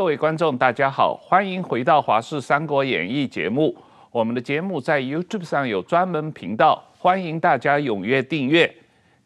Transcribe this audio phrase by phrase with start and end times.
[0.00, 3.76] 各位观众，大家好，欢迎回到《华视三国演义》节目。
[4.10, 8.74] 我们的节目在 YouTube 上有专门频道，欢迎大家踊跃订阅。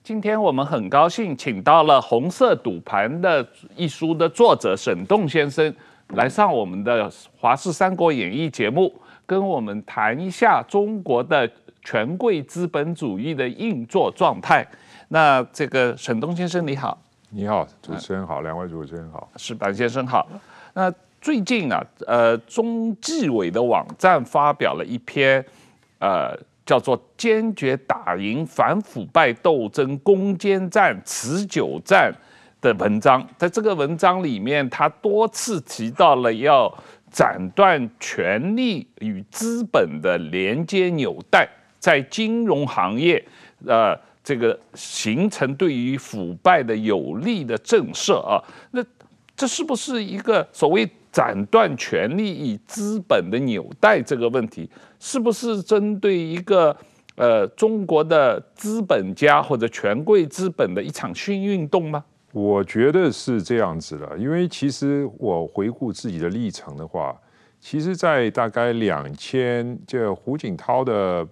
[0.02, 5.72] 今天我们很高兴请到了《红色赌盘》的一书的作者沈栋先生
[6.08, 8.92] 来上我们的《华视三国演义》节目，
[9.24, 11.48] 跟我们谈一下中国的
[11.84, 14.66] 权贵资本主义的运作状态。
[15.06, 16.98] 那这个沈栋先生你好。
[17.30, 20.26] 你好，主持人好，两位主持人好，石板先生好。
[20.74, 25.44] 那最近啊，呃，中纪委的网站发表了一篇，
[26.00, 32.12] 呃，叫做《坚决打赢反腐败斗争攻坚战持久战》
[32.60, 33.26] 的文章。
[33.38, 36.72] 在这个文章里面，他多次提到了要
[37.10, 41.48] 斩断权力与资本的连接纽带，
[41.78, 43.24] 在金融行业，
[43.66, 43.98] 呃。
[44.24, 48.82] 这个形成对于腐败的有力的震慑啊，那
[49.36, 54.68] 这是不是一个所谓斩断权力与资本的纽带这个问题？
[54.98, 56.76] 是不是针对一个
[57.16, 62.04] 呃中国的资本家或者权贵资本的一场新运动吗？
[62.32, 67.16] 我觉得是这样子的，因为其实我回顾自己的历程的话，
[67.60, 71.26] 其实，在大概两千，就胡锦涛的。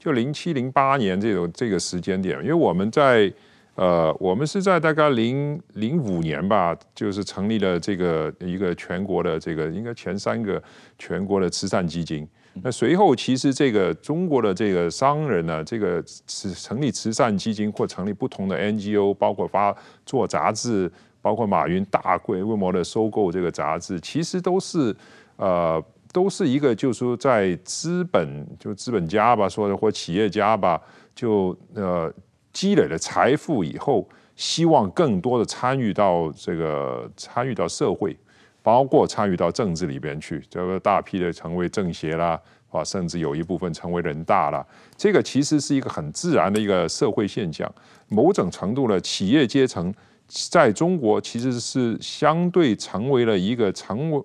[0.00, 3.30] 就零七零八年这种这个时间点，因为我们在
[3.78, 10.60] 呃，我们是在大概零零五年吧，就是成立了这个一个全国的这个应该前三个
[10.98, 12.26] 全国的慈善基金。
[12.60, 19.72] 那随后其实这个中国的这个商人呢，这个是成立慈善基金或成立不同的 NGO，包括发
[20.04, 20.90] 做杂志，
[21.22, 24.92] 包括马云大规模的收购这个杂志，其实都是
[25.36, 25.80] 呃。
[26.10, 30.80] 都是一个，就是说，在资本就资本家吧，说的或企业家吧，
[31.14, 32.10] 就呃
[32.58, 38.16] 积累了财富以后，希望更多的参与到这个参与到社会，
[38.64, 42.36] 包括参与到政治里边去，这个大批的成为政协啦，
[42.72, 44.66] 啊，甚至有一部分成为人大啦。
[44.96, 47.72] 这个其实是一个很自然的一个社会现象。
[48.08, 49.94] 某种程度的企业阶层
[50.26, 54.20] 在中国其实是相对成为了一个成为。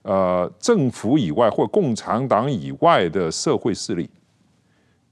[0.00, 4.08] 呃，政府以外或共产党以外的社会势力，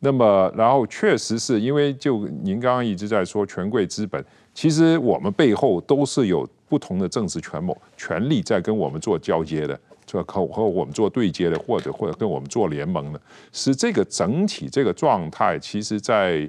[0.00, 4.22] 那么，然后确实是因为就您刚刚一直在说权贵资本，
[4.52, 13.20] 其实我们背后都是有不同的政治权谋、权力在跟我们做交接的，这和和我们做对接的，或者或者跟我们做联盟的，
[13.52, 16.48] 是这个整体这个状态，其实在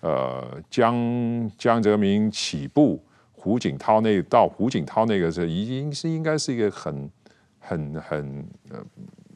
[0.00, 3.00] 呃江江泽民起步，
[3.32, 7.08] 胡锦涛那到胡锦涛那个时候已经是应该是一个很。
[7.60, 8.46] 很很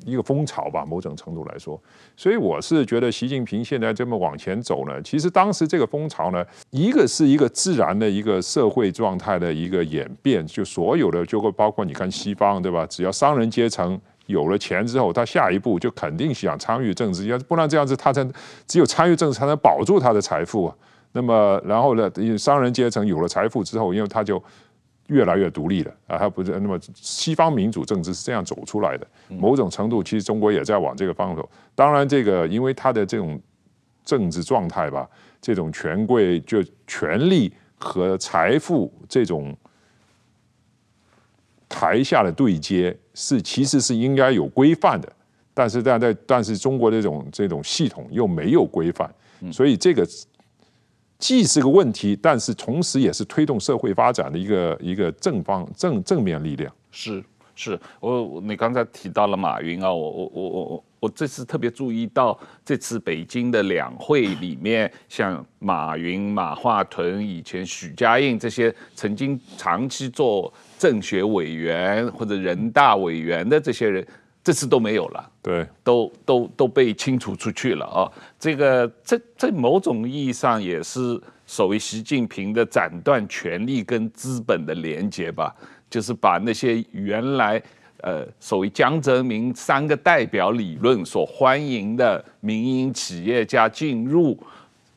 [0.04, 1.80] 一个风潮吧，某种程度来说，
[2.16, 12.86] 所以我是觉得习近平现在这么往前走呢，其实当时这个风潮呢，一个是一个自然的一个社会状态的一个演变，就所有的就会包括你看西方对吧？
[12.86, 18.26] 只要商人阶层有了钱之后，他下一步就肯定想参与政治，要不然这样子他才
[18.66, 20.72] 只有参与政治才能保住他的财富。
[21.12, 24.42] 那么然后呢，商人阶层有了财富之后，因为他就。
[25.08, 29.06] 越来越独立了啊，还不是那么西方民主政治是这样走出来的。
[29.28, 31.50] 某种程度，其实中国也在往这个方向走。
[31.74, 33.40] 当然，这个因为他的这种
[34.04, 35.08] 政治状态吧，
[35.40, 39.54] 这种权贵就权力和财富这种
[41.68, 45.12] 台下的对接是其实是应该有规范的，
[45.52, 49.12] 但是但在但是中国这种这种系统又没有规范，
[49.52, 50.06] 所以这个。
[51.22, 56.74] 既是个问题，但是同时也是推动社会发展的一个一个正方正正面力量。
[56.90, 57.22] 是
[57.54, 74.04] 是，我你刚才提到了马云啊，我我我我我这次特别注意到这次北京的两会里面，像马云、马化腾、以前许家印这些曾经长期做政协委员或者人大委员的这些人。
[74.44, 78.10] 这次都没有了，对，都都都被清除出去了啊！
[78.40, 85.54] 这个这这某种意义上也是所谓习近平的斩断权力跟资本的连接吧，
[85.88, 87.62] 就是把那些原来
[87.98, 94.36] 呃所谓江泽民三个代表理论所欢迎的民营企业家进入。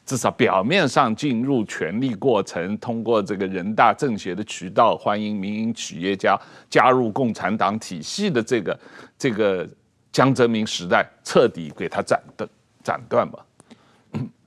[0.08, 6.40] 至少表面上进入权力过程，通过这个人大政协的渠道，欢迎民营企业家
[6.70, 8.80] 加入共产党体系的这个
[9.18, 9.68] 这个
[10.12, 12.50] 江泽民时代，彻底给他斩断
[12.84, 13.46] 斩断吧。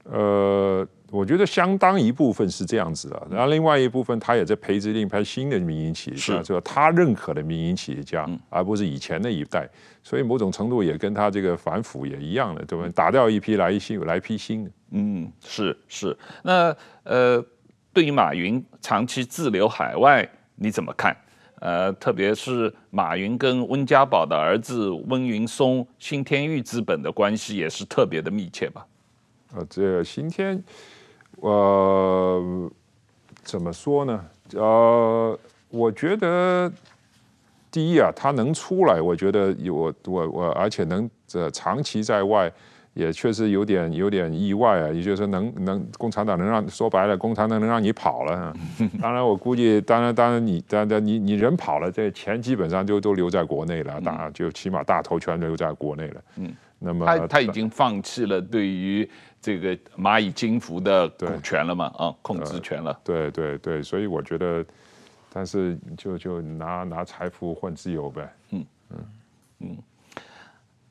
[0.05, 0.87] 呃。
[1.11, 6.61] 我觉得相当一部分是这样子的，然后另外一部分他也在培植另一批新的民营企业家，是吧？
[6.63, 9.67] 他认可的民营企业家，而不是以前那一代，
[10.03, 12.87] 所以某种程度也跟他这个反腐也一样的，对吧？
[12.95, 14.71] 打掉一批来一新，来一批新的。
[14.91, 16.15] 嗯，是是。
[16.43, 17.43] 那呃，
[17.95, 21.17] 对于马云长期滞留海外，你怎么看？
[21.61, 28.87] 呃，特别是马云跟温家宝的儿子温云松，新天域资本的关系也是特别的密切吧？
[29.55, 30.63] 呃，这个新天，
[31.37, 32.71] 呃，
[33.43, 34.25] 怎么说呢？
[34.55, 35.39] 呃，
[35.71, 36.73] 我觉得
[37.71, 42.53] 第一啊，他能出来，我觉得有我我我，而且能这长期在外。
[42.99, 48.53] 也确实有点有点意外啊，也就是说能能共产党能让说白了，共产党能让你跑了。
[49.01, 56.21] 当然我估计，当然当然你当然你你人跑了，这钱基本上就都留在国内了，大就起码大头全留在国内了。
[56.39, 59.09] 嗯，那么他他已经放弃了对于
[59.41, 61.85] 这个蚂蚁金服的股权了嘛？
[61.97, 62.99] 啊，控制权了。
[63.05, 64.65] 对对对，所以我觉得，
[65.33, 68.35] 但是就就拿拿财富换自由呗。
[68.51, 68.97] 嗯嗯
[69.61, 69.77] 嗯。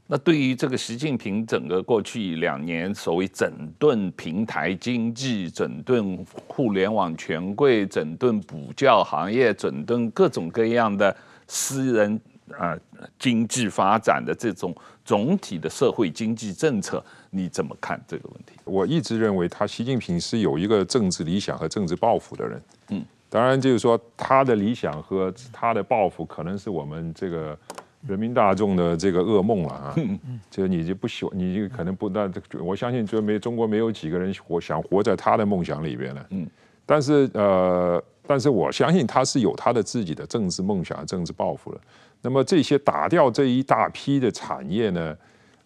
[0.10, 11.14] 那对于这个习近平整个过去两年所谓整顿平台经济、整顿互联网权贵、整顿补教行业、整顿各种各样的
[11.46, 12.16] 私人
[12.58, 14.74] 啊、呃、经济发展的这种
[15.04, 18.54] 总体的社会经济政策，你怎么看这个问题？
[18.64, 22.62] 我一直认为他习近平是有一个政治理想和政治抱负的人。
[22.92, 27.60] 嗯，当然就是说他的理想和他的抱负可能是我们这个。
[28.06, 29.96] 人民大众的这个噩梦了啊！
[30.52, 32.30] 这个你就不喜欢，你就可能不那，
[32.60, 36.26] 我相信就没中国没有几个人活想活在他的梦想里边了。
[36.30, 36.48] 嗯，
[36.86, 41.80] 但是呃，但是我相信他是有他的自己的政治梦想和政治抱负的。
[42.22, 45.18] 那么这些打掉这一大批的产业呢，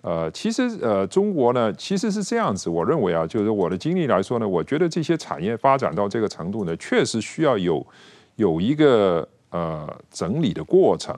[0.02, 7.86] 呃，其实呃，中国呢其实是这样子，我认为啊，就是我的经历来说呢，我觉得这些产业发展到这个程度呢，确实需要有
[8.38, 11.16] 有一个呃整理的过程。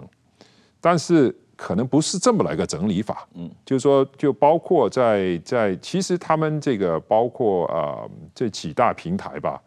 [0.86, 9.62] 但是可能不是这么来个整理法，嗯，就是说，就包括在在，其实他们这个包括呃这几大平台吧，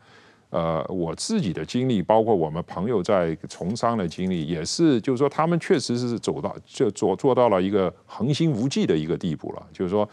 [0.51, 9.67] 呃，我自己的经历，包括我们朋友在从商的经历，也是，就是说，他们确实是走到就做做到了一个恒心无忌的一个地步了。
[9.73, 10.07] 就是说，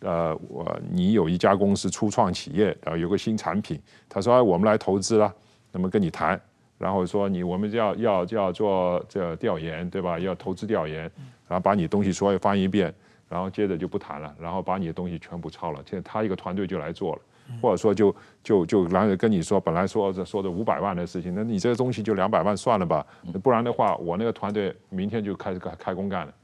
[0.00, 3.78] 呃，我你有一家公司初创企业，然后有个新产品，
[4.08, 5.30] 他说，哎，我们来投资了，
[5.70, 6.40] 那么跟你谈。
[6.78, 10.18] 然后说你我们就要要就要做这调研对吧？
[10.18, 11.10] 要投资调研，
[11.48, 12.92] 然后把你东西所有翻一遍，
[13.28, 15.80] 然后接着就不谈了，然后把你的东西全部抄了。
[15.88, 17.22] 现在他一个团队就来做了，
[17.62, 23.06] 或者说就就就然后跟你说，本来说这说的五百万的事情，那你这个东西就两百万算了吧，
[23.42, 26.34] 不然的话我那个团队明天就开始开开工干了，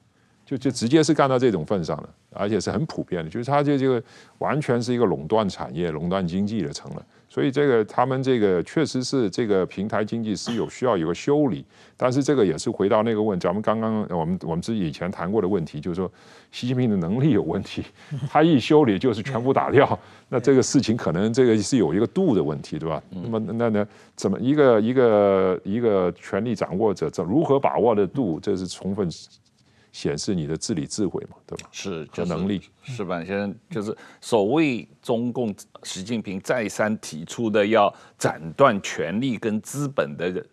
[0.47, 4.03] 就就直接是干到这种份上了，而且是很普遍的，就是他这这个
[4.39, 7.05] 完全是一个垄断产业、垄断经济的成了。
[7.33, 11.65] 所以这个他们这个确实是这个平台经济是有需要有个修理，
[11.97, 16.13] 但是这个也是回到那个问，咱们刚刚我们我们自己以前谈过的问题，就是说
[16.51, 17.83] 习近平的能力有问题，
[18.29, 19.99] 他一修理就是全部打掉，
[20.29, 23.03] 那这个事情可能这个是有一个度的问题，对吧？
[23.09, 29.09] 那么那那怎么一个一个一个权力掌握者这如何把握的度，这是充分。
[29.93, 31.69] 显示你的治理智慧嘛，对吧？
[31.71, 32.63] 是，就是能力。
[32.83, 35.55] 是吧先生就是所谓中共
[35.85, 40.45] 习近平再三提出的要斩断权力跟资本的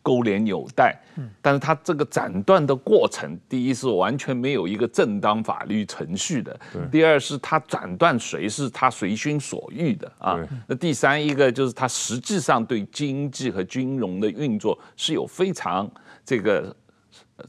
[0.00, 0.94] 勾连纽带，
[1.40, 6.60] 但是他这个斩断的过程，第一是完全没有一个正当法律程序的，
[6.92, 10.38] 第二是他斩断谁是他随心所欲的啊，
[10.68, 15.90] 那第三一个就是他实际上对经济和金融的运作是有非常
[16.24, 16.76] 这个。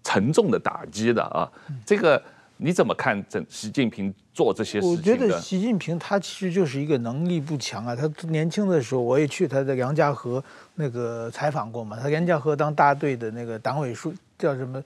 [0.04, 1.50] 沉重的打击的啊，
[1.86, 2.22] 这个
[2.58, 3.24] 你怎么看？
[3.30, 4.90] 这习近平做这些事情？
[4.90, 7.96] 我觉得习近平他其实就是一个能力不强啊。
[7.96, 10.44] 他年轻的时候，我也去他的杨家河
[10.76, 12.00] 那个采访过嘛。
[12.02, 14.82] 他杨家河当大队的那个党委书叫什么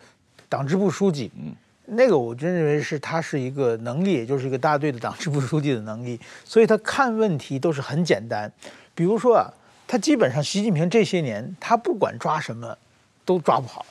[0.49, 1.53] 党支部书记，嗯，
[1.85, 6.19] 那个我真认为是他是一个能力，也就是一个大队的党支部书记的能力。
[6.43, 8.51] 所以他看问题都是很简单。
[8.95, 9.45] 比如说啊，
[9.87, 12.75] 他基本上习近平这些年，他不管抓什么，
[13.23, 13.85] 都抓不好。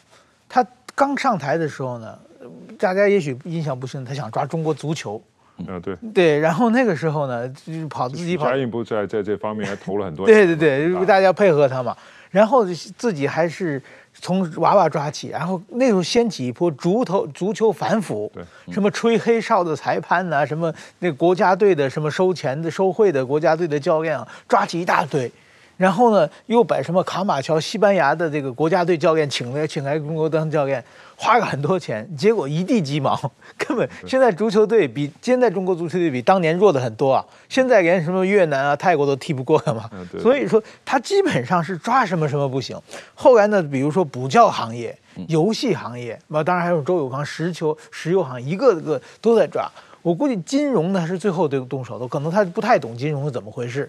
[0.98, 2.18] 他刚上台的时候呢，
[2.76, 5.22] 大家也许印象不深，他想抓中国足球，
[5.58, 11.96] 嗯，对，对，然后那个时候呢，就是跑自己跑，嘉应不在在这方面还投了很多钱，对对对，大家配合他嘛，
[12.32, 13.80] 然后自己还是
[14.12, 25.30] 从娃娃抓起，然后那时候掀起一波足头足球反腐，对，什么吹黑哨的裁判呐、啊，什么那国家队的什么收钱的收贿的国家队的教练啊，抓起一大堆。
[25.78, 30.84] 然后呢，又把什么卡马乔、西班牙的这个国家队教练请来，请来中国当教练，
[31.16, 33.16] 花了很多钱，结果一地鸡毛，
[33.56, 37.24] 根本现在足球队比现在中国足球队比当年弱的很多啊！
[37.48, 39.88] 现在连什么越南啊、泰国都踢不过了嘛。
[40.20, 42.76] 所以说他基本上是抓什么什么不行。
[43.14, 49.70] 后来呢，比如说补教行业、游戏行业，那当然还有周永康石球、石油行业，一个个都在抓。
[50.02, 53.88] 我估计金融呢是最后得动手的，可能他不太懂金融是怎么回事。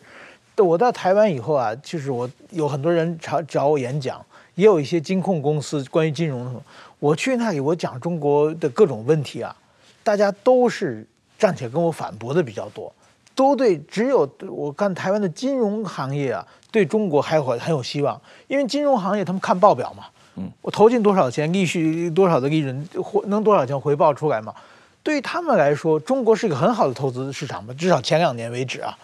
[0.64, 4.24] 我到台湾以后啊，就是我有很多人找找我演讲，
[4.56, 6.62] 也有一些金控公司关于金融的。
[7.00, 9.56] 我去那里，我讲中国的各种问题啊，
[10.04, 11.06] 大家都是
[11.38, 12.94] 站起来跟我反驳的比较多，
[13.34, 20.04] 都对，只有我看台湾的金融行业啊，对中国还有很有希望，因为金融行业他们看报表嘛，
[20.36, 24.54] 嗯，我投进多少钱，利息多少的利润，回能多少钱回报出来嘛。
[25.02, 28.98] 对于他们来说，中国是一个很好的投资市场嘛，至少前两年为止啊。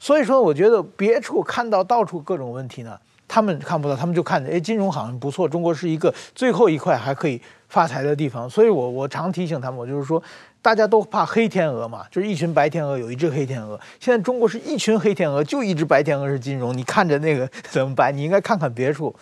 [0.00, 8.48] 所以说，我觉得别处看到到处各种问题呢，他们看不到，他们就看着，哎，金融好像不错，中国是一个最后一块还可以发财的地方。
[8.48, 10.22] 所以我我常提醒他们，我就是说，
[10.62, 13.78] 大家都怕黑天鹅嘛，就是一群白天鹅有一只黑天鹅。
[13.98, 18.16] 现在中国是一群黑天鹅，就一只白天鹅是金融，你看着那个怎么办？
[18.16, 19.14] 你应该看看别处。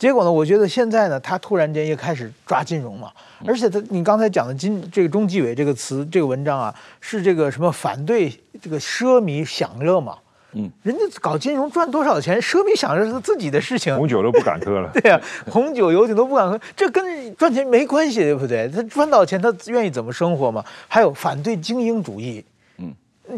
[0.00, 0.32] 结果呢？
[0.32, 3.12] 我觉得现在呢，他突然间也开始抓金融嘛，
[3.46, 10.16] 而且他，你刚才讲的金这个中纪委这个词，这个文章啊，是这个什么反对这个奢靡享乐嘛？
[10.54, 14.90] 嗯，人家搞金融赚多少钱，奢靡享乐是他自己的事情，红酒都不敢喝了。
[14.98, 18.66] 对呀、啊，红酒游艇都不敢喝，这跟赚钱没关系，对不对？
[18.68, 20.64] 他赚到钱，他愿意怎么生活嘛？
[20.88, 22.42] 还有反对精英主义。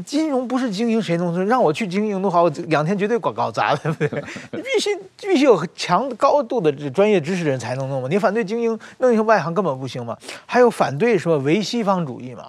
[0.00, 1.44] 金融不是精英谁弄的？
[1.44, 4.25] 让我去经营的话，我两天绝对搞搞砸了，对不对？
[4.52, 4.90] 你 必须
[5.28, 8.08] 必须有强高度的专业知识人才能弄嘛。
[8.11, 10.16] 你反对精英，弄一个外行根本不行嘛。
[10.46, 12.44] 还有反对什么唯西方主义嘛？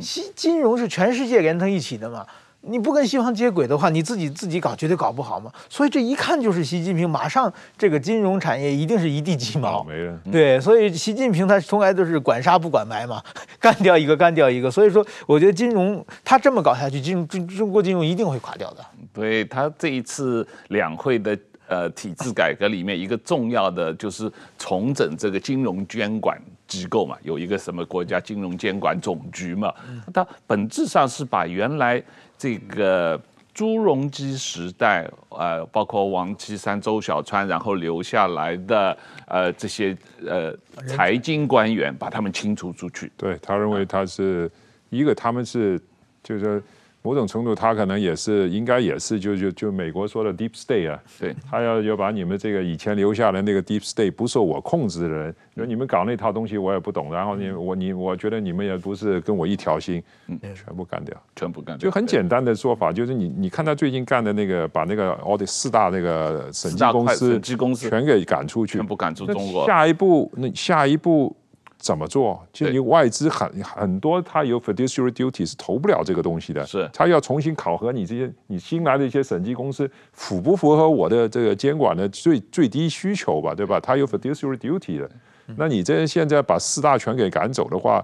[0.00, 2.26] 西金融是全世界连成一起的嘛。
[2.66, 5.52] 你不跟西方接轨的话，你自己自己搞绝对搞不好嘛。
[5.68, 9.86] 所以这一看就是习近平，马上这个金融产业一定是一地鸡毛。
[10.32, 13.22] 对，所以习近平他从来都是管杀不管埋嘛，
[13.60, 14.70] 干掉一个干掉一个。
[14.70, 18.84] 所以说，我觉得金融他这么搞下去，金融中中国金融一定会垮掉的。
[19.12, 29.72] 对，他这一次两会的呃体制改革里面，一个重要的就是重整这个金融监管机构嘛，有一个什么国家金融监管总局嘛，
[30.12, 32.02] 它本质上是把原来。
[32.44, 33.18] 这个
[33.54, 38.94] 朱镕基时代，呃，包括王岐山、周小川，然后留下来的
[39.26, 39.96] 呃这些
[40.26, 40.54] 呃
[40.86, 43.10] 财经官员，把他们清除出去。
[43.16, 44.50] 对，他认为他是
[44.90, 45.80] 一个，他们是
[46.22, 46.62] 就是。
[47.06, 71.36] 某种程度，他可能也是，应该也是，就就就美国说的 deep state 啊，对，他要要把你们这个以前留下的那个 deep state 不受我控制的人，就你们搞那套东西我也不懂，然后你我你我觉得你们也不是跟我一条心，嗯，全部干掉，全部干掉，就很简单的说法，就是你你看他最近干的那个，把那个 audit 四大那个审计公司，审计公司全给赶出去，全部赶出中国，下一步那下一步。
[71.78, 72.42] 怎么做？
[72.52, 76.64] 就你外资很很多，他有 fiduciary duty 是投不了这个东西的。
[76.64, 83.54] 是，他要重新考核你这些你新来的一些审计公司符不符合我的这个监管的最最低需求吧？
[83.54, 83.78] 对吧？
[83.78, 85.10] 他有 fiduciary duty 的。
[85.56, 88.02] 那你这现在把四大全给赶走的话，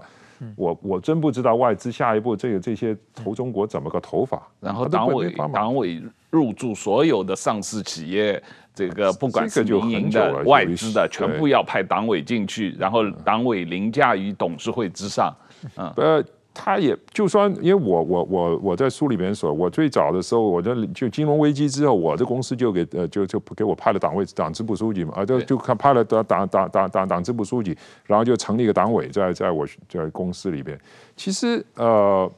[0.55, 4.47] 我我真不知道外资下一步这个这些投中国怎么个投法。
[4.59, 5.99] 然后党委党委
[6.29, 8.41] 入驻所有的上市企业。
[8.73, 15.33] 这个不管是民营的、外资的，全部要派党委进去，然后党委凌驾于董事会之上。
[15.75, 16.23] 嗯，呃，
[16.53, 30.79] 他也就算，因为我我我我在书里面说，我最早的时候，我的就金融危机之后，我的公司就给呃就就给我派了党委党支部书记嘛，啊，就就看派了党党党党党党支部书记，然后就成立一个党委在在我在公司里边。
[31.15, 32.31] 其实呃，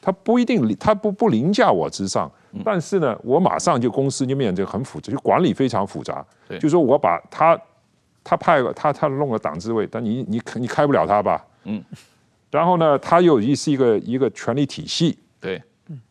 [0.00, 2.30] 他不一定，他不不凌驾我之上。
[2.64, 6.24] 但是呢，我马上就公司就面临这个很复杂，就管理非常复杂。
[6.48, 7.58] 对，就说我把他，
[8.24, 11.44] 他派了他他弄了党支委，但你你你开不了他吧？
[11.64, 11.82] 嗯。
[12.50, 15.18] 然后呢，他又是一个一个权力体系。
[15.40, 15.62] 对。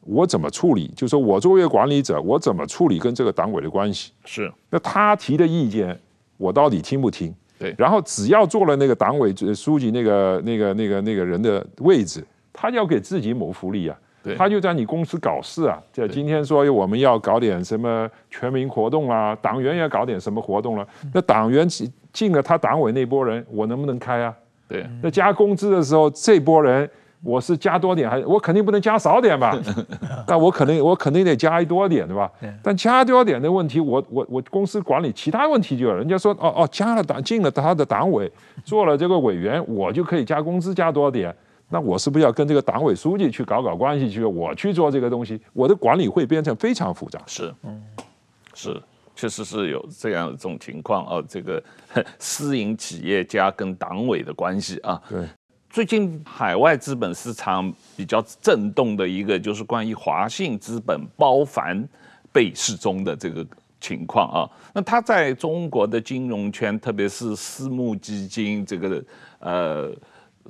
[0.02, 0.92] 我怎么处理？
[0.96, 4.12] 就说我作为管理者，我怎么处理跟这个党委的关系？
[4.26, 4.52] 是。
[4.70, 5.98] 那他提的意见，
[6.38, 7.34] 我到底听不听？
[7.58, 7.74] 对。
[7.78, 13.98] 然后只要做了那个党委书记那个那个那个那个人的位置，他要给自己谋福利啊。
[14.38, 15.82] 他就在你公司搞事啊！
[15.94, 21.68] 这今天说我们要搞点什么全民活动啊，党员要搞点什么活动了，那党员
[22.12, 24.34] 进了他党委那波人，我能不能开啊？
[24.68, 26.90] 对，那加工资的时候，这波人
[27.24, 29.58] 我是加多点还是我肯定不能加少点吧？
[30.28, 32.32] 但我肯定我肯定得加一多点对吧？
[32.62, 38.32] 但加多点的问题，我我我公司管理其他问题就有，人家说哦哦加了党进了他的党委，
[38.64, 41.34] 做了这个委员，我就可以加工资加多点。
[41.72, 44.24] 那我是不是要跟这个党委书记去搞搞关系去？
[44.24, 47.22] 我去做这个东西，我的管理会变成非常复杂。
[47.28, 47.80] 是，嗯，
[48.56, 48.82] 是，
[49.16, 51.24] 确实是有这样一种情况哦。
[51.30, 51.64] 这个
[52.18, 55.00] 私营企业家跟党委的关系啊。
[55.08, 55.24] 对。
[55.70, 61.88] 最近海外资本市场比较震动的一个，就是关于华信资本包凡
[62.34, 63.46] 被失踪的这个
[63.80, 64.50] 情况啊。
[64.74, 69.04] 那他在中国的金融圈，特别是私募基金这个
[69.38, 69.92] 呃。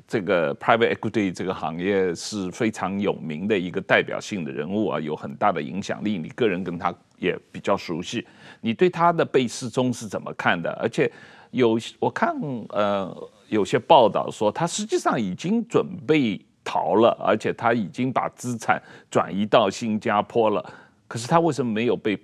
[0.07, 6.17] 这个 private equity 这个行业是非常有名的一个代表性的人物啊，有很大的影响力。
[6.17, 8.25] 你个人跟他也比较熟悉，
[8.61, 10.71] 你对他的被失踪是怎么看的？
[10.73, 11.11] 而且
[11.51, 12.35] 有我看
[12.69, 20.63] 呃有些报道说，他实际上已经准备逃了，而且他已经把资产转移到新加坡了。
[21.07, 22.17] 可是他为什么没有被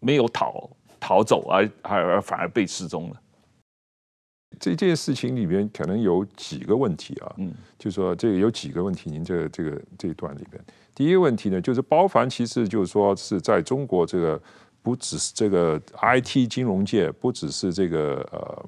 [0.00, 3.16] 没有逃逃走，而而反而被失踪了？
[4.72, 10.58] 这件事情里面可能有几个问题啊，嗯，就是说这个有几个问题，您这个这个这一段里面，
[10.94, 14.40] 第一个问题呢，就是包凡其实就是说是在中国这个
[14.82, 18.66] 不只是这个 IT 金融界，不只是这个呃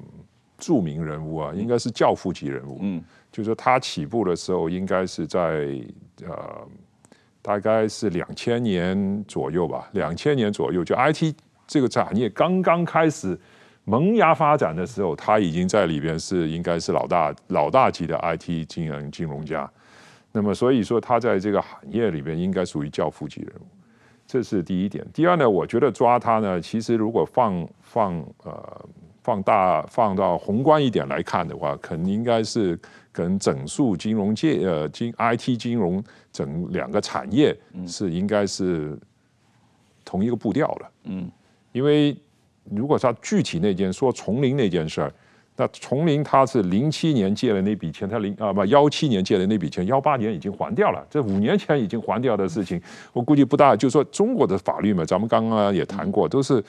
[0.59, 5.81] 著名人物啊，应该是教父级人物，嗯，就是说他起步的时候应该是在
[6.27, 6.69] 呃
[7.41, 11.35] 大概是两千年左右吧，两千年左右就 IT
[11.67, 13.39] 这个产业刚刚开始。
[13.89, 19.71] 萌芽发展的时候，他已经在里边是应该是老大老大级的 IT 金融金融家，
[20.33, 23.67] 那么所以说他在这个行业里边应该属于教父级人物，
[24.27, 25.07] 这是第一点。
[25.13, 28.85] 第二呢，我觉得抓他呢，其实如果放放呃
[29.23, 32.77] 放大放到宏观一点来看的话，肯定应该是
[33.13, 36.03] 跟整数金融界呃金 IT 金融
[36.33, 38.99] 整两个产业是应该是
[40.05, 41.31] 同一个步调了，嗯，
[41.71, 42.17] 因为。
[42.75, 45.13] 如果他具体那件说丛林那件事儿，
[45.57, 51.03] 那丛林他是零七年借的那笔钱，他零啊不幺七年借的那笔钱，幺八年已经还掉了。
[51.09, 52.81] 这五年前已经还掉的事情，
[53.13, 53.75] 我估计不大。
[53.75, 56.63] 就是说中国的法律嘛，咱们刚刚也谈过，都是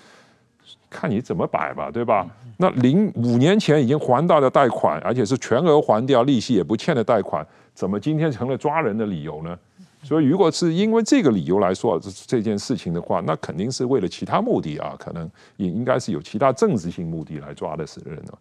[0.89, 2.25] 看你怎么摆吧，对吧？
[2.58, 9.58] 那零五年前已经还到的贷款，而且是全额还掉，利息也不欠的贷款，怎么今天成了抓人的理由呢？
[10.04, 18.39] 所以，如果是因为这个理由来说这这件事情的话，那肯定是为了其他目的啊，可能也应该是有其他政治性目的来抓的是人了。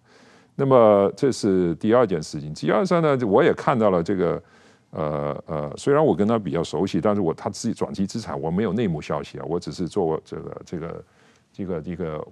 [0.54, 2.52] 那么，这是第二件事情。
[2.54, 4.42] 第二件呢，我也看到了这个，
[4.90, 11.04] 呃呃，虽然我跟他比较熟悉，但是我他自己转机资产，我没有内幕消息啊，我只是做这个这个
[11.52, 12.24] 这个一个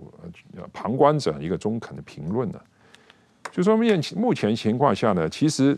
[0.73, 2.61] 旁观者一个中肯的评论呢。
[3.51, 5.77] 就说目前目前情况下呢，其实。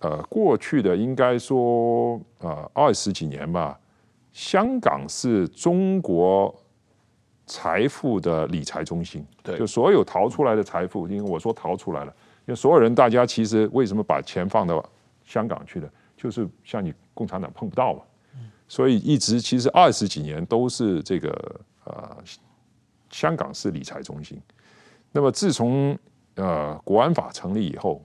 [0.00, 3.80] 呃，过去的应该说，呃，二十几年吧，
[4.30, 6.54] 香港是中国
[7.46, 9.26] 财富的理财中心。
[9.42, 14.84] 对，就所有逃出来的财富，因为我说逃出来了，因为所有人，大家其实为什么把钱放到
[15.24, 18.00] 香港去的，就是像你共产党碰不到嘛。
[18.68, 22.16] 所以一直其实二十几年都是这个呃，
[23.08, 24.38] 香港是理财中心。
[25.10, 25.98] 那么自从
[26.34, 28.02] 呃国安法成立以后。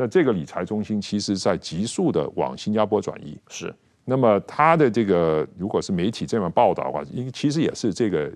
[0.00, 3.74] 那这个理财中心其实在急速的往新加坡转移，是。
[4.06, 8.32] 那么它的这个如果是媒体这样报道的话，因其实也是这个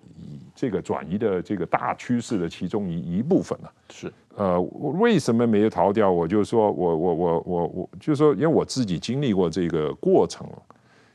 [0.55, 3.73] 这个转移的这个大趋势的其中一一部分了。
[3.89, 4.13] 是。
[4.37, 6.11] 呃，为什么没有逃掉？
[6.11, 10.47] 我就说我我我我我，就是说，因为我自己经历过这个过程，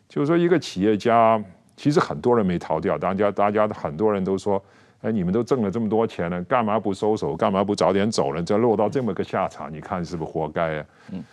[0.07, 1.39] 就是说一个企业家，
[1.77, 4.59] 其实很多人没逃掉，大家大家很多人都说。
[5.01, 7.33] 哎，你们都挣了这么多钱了，干嘛不收手？
[7.33, 8.43] 干嘛不早点走了？
[8.43, 10.85] 这落到这么个下场，你看是不是活该啊？
[11.13, 11.23] 嗯，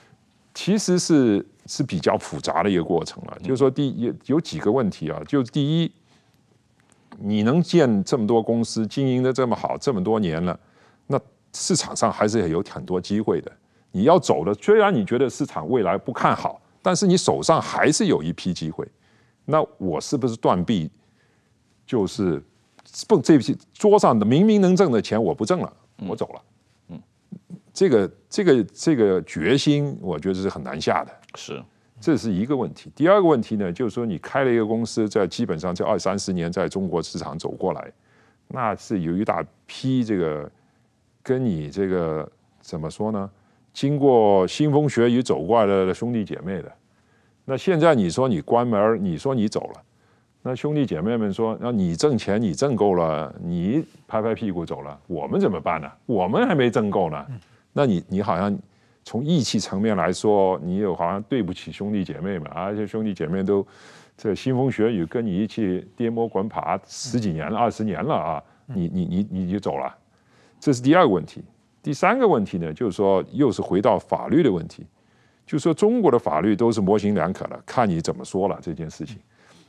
[0.55, 3.37] 其实是是比较复杂的一个过程了。
[3.43, 5.93] 就是说，第一有几个问题啊，就是第一，
[7.19, 10.57] 你能建这么多公司，经营的这么好，这么多年了，
[11.09, 11.21] 那
[11.53, 13.51] 市场上还是有很多机会的。
[13.91, 18.87] 你要走的，虽然你觉得市场未来不看好，但是你手上还是有一批机会。
[19.45, 20.89] 那我是不是断臂？
[21.85, 22.41] 就是。
[23.09, 25.73] 不，这批桌上的明明能挣的钱我不挣了，
[26.09, 26.43] 我走了。
[26.89, 27.01] 嗯，
[27.73, 31.13] 这个这个这个决心，我觉得是很难下的。
[31.35, 31.63] 是，
[32.01, 32.91] 这是一个问题。
[32.95, 37.93] 第二个问题呢，就是说你开了一个公司，在基本上这二三十年在中国市场走过来，
[38.49, 40.51] 那是有一大批这个
[41.23, 42.31] 跟你这个
[42.61, 43.31] 怎么说呢？
[43.75, 46.73] 经过腥风血雨走过来的兄弟姐妹的。
[47.45, 49.83] 那现在你说你关门，你说你走了。
[50.47, 55.91] 那兄弟姐妹们说：“那你挣钱，你挣够了，你拍拍屁股走了，我们怎么办呢？
[56.07, 57.27] 我们还没挣够呢。
[57.73, 58.57] 那你你好像
[59.03, 63.67] 从义气层面来说，你有好像对不起兄弟姐妹们，而且兄弟姐妹都
[64.17, 68.43] 这腥风血雨跟你一起跌摸滚爬十几年了、二十年了啊！
[68.67, 69.93] 你你你你就走了，
[70.61, 71.43] 这是第二个问题。
[71.83, 74.87] 第三个问题呢，就是说又是回到法律的问题，
[75.45, 79.19] 就是说中国的法律都是模棱两可的，看你怎么说了这件事情。”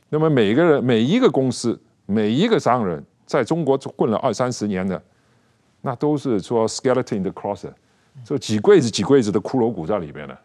[0.08, 5.00] 那么每个人、每一个公司、每一个商人，在中国混了二三十年的，
[5.82, 7.72] 那都是说 skeleton the crosser，
[8.24, 10.38] 这几柜子几柜子的骷髅骨在里边的。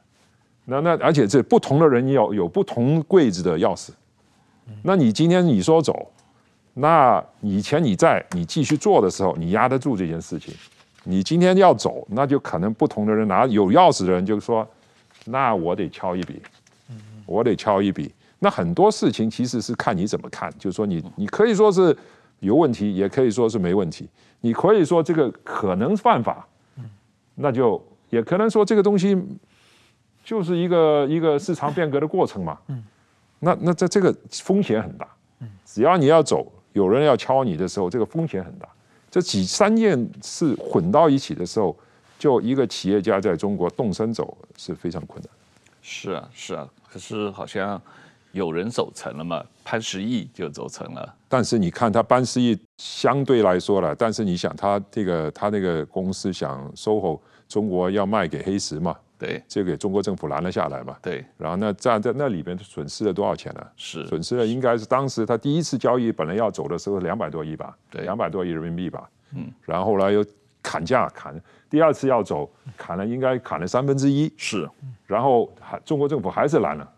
[0.66, 3.90] 那那而且这不同的人要有不同柜子的钥匙。
[4.82, 6.10] 那你今天你说走，
[6.74, 10.54] 那以前你在你继续做的时候，你压得住这件事情。
[11.04, 14.66] 你今天要走，那就可能不同的人拿有钥匙的人就说，
[15.26, 16.42] 那我得敲一笔，
[17.26, 18.10] 我得敲一笔。
[18.44, 21.96] 那很多事情其实是看你怎么看，就是说你你可以说是
[22.42, 24.06] 有问题，也可以说是没问题。
[24.42, 26.46] 你可以说这个可能犯法，
[27.36, 29.18] 那就也可能说这个东西
[30.26, 32.58] 就是一个一个市场变革的过程嘛。
[33.40, 35.08] 那那在这个风险很大。
[35.64, 38.68] 只要你要走，有人要敲你的时候，这个风险很大。
[39.10, 41.74] 这几三件事混到一起的时候，
[42.20, 45.30] 就一个企业家在中国动身走是非常困难。
[45.82, 47.82] 是啊，是啊，可是好像。
[48.34, 49.44] 有人走成了嘛？
[49.64, 51.16] 潘石屹就走成了。
[51.30, 58.96] 但是你看他潘石屹相对来说了，但是你想他这个他那个公司想 SOHO 中国要卖给黑石嘛？
[59.20, 60.98] 对，这给中国政府拦了下来嘛？
[61.02, 61.24] 对。
[61.38, 63.66] 然后那站在那里边损失了多少钱呢？
[63.78, 67.78] 是损失了应该是当时他第一次交易本来要走的时候两百多亿吧？
[67.90, 69.08] 对，两百多亿人民币吧？
[69.36, 69.50] 嗯。
[69.62, 70.26] 然后后来又
[70.64, 74.34] 砍价砍，第二次要走砍了应该砍了三分之一。
[74.36, 74.68] 是。
[75.06, 76.90] 然后还中国政府还是拦了。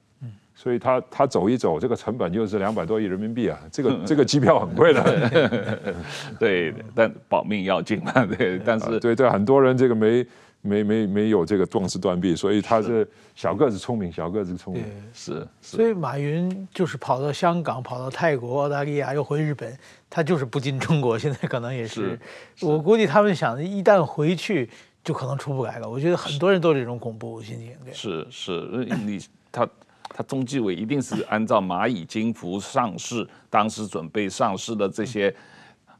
[0.58, 5.84] 所以他他走一走，这个成本就是两百多亿人民币啊， 这个这个机票很贵的。
[6.39, 8.58] 对，但保命要紧嘛， 对。
[8.65, 10.26] 但是对对，很多人这个没
[10.62, 14.84] 没没没有这个壮士断臂，所以他是小个子聪明，小个子聪明。
[15.13, 15.46] 是。
[15.62, 19.78] 所以马云就是跑到香港，跑到泰国、澳大利亚，又回日本，
[20.10, 21.20] 他就是不进中国。
[21.20, 22.18] 现在可能也是，
[22.62, 24.70] 我估计他们想，一旦回去，
[25.04, 25.89] 就可能出不来了。
[25.89, 27.76] 我觉得很多人都有这种恐怖心情。
[27.91, 29.20] 是是，你
[29.52, 29.68] 他。
[30.17, 35.36] 他中纪委一定是按照蚂蚁金服上市当时准备上市的这些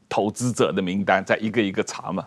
[0.08, 2.26] 投资者的名单，再一个一个查嘛。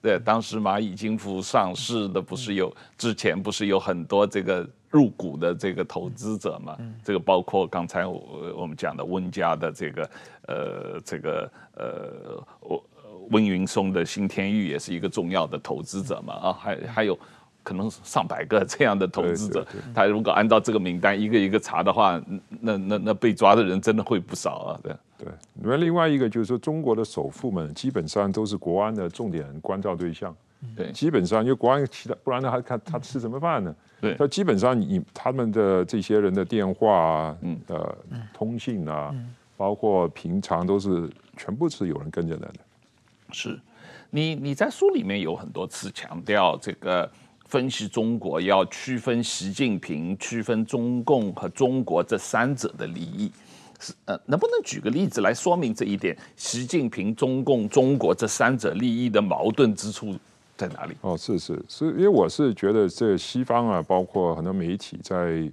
[0.00, 6.74] 对，当时蚂蚁金服上市的不是有之前不是有很多这个入股的这个投资者嘛？
[7.04, 10.10] 这个包括刚才我我们讲的温家的这个
[10.48, 12.82] 呃这个呃我
[13.28, 17.18] 温云松的新天域也是一个重要的投资者嘛啊，还还有。
[17.66, 22.22] 可能上百个这样的投资者，他如果按照这个名单一个一个查的话，
[22.60, 24.80] 那那那被抓的人真的会不少啊。
[24.84, 25.28] 对对，
[25.64, 30.32] 因为另外一个就是说，中国的首富们基本上都是国安的重点关照对象。
[30.76, 33.74] 对，基本上因为国安其他，不然他还看他吃什么饭呢？
[34.00, 37.96] 对，他基本上你他们的这些人的电话啊，嗯呃，
[38.32, 39.12] 通信啊，
[39.56, 42.60] 包括平常都是全部是有人跟着来的。
[43.32, 43.58] 是，
[44.08, 47.10] 你你在书里面有很多次强调这个。
[47.48, 53.30] 分析中国要区分习近平、区分中共和中国这三者的利益，
[53.78, 56.16] 是呃，能不能举个例子来说明这一点？
[56.36, 60.14] 习近平、中共、中国这三者利益的矛盾之处
[60.56, 60.94] 在哪里？
[61.02, 65.50] 哦，是是是，因为我是觉得这西方啊，包括很多媒体在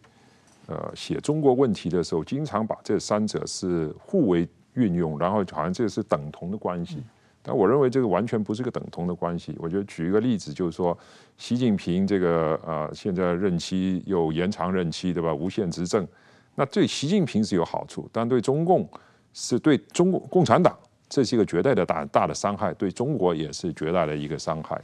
[0.66, 6.98] 呃写中国问题的时候，经常把这三者是互为运用，然后好像这是等同的关系。
[7.46, 9.54] 但我认为这个完全不是一个等同的关系。
[9.60, 10.98] 我觉得举一个例子，就是说，
[11.38, 15.34] 习近平这个呃，现在任期又延长任期，对吧？
[15.34, 16.08] 无限执政，
[16.56, 18.90] 那对习近平是有好处，但对中共
[19.34, 20.74] 是对中共共产党，
[21.10, 24.82] 这是一个绝对的大大的伤害，对中国也是绝大的一个伤害。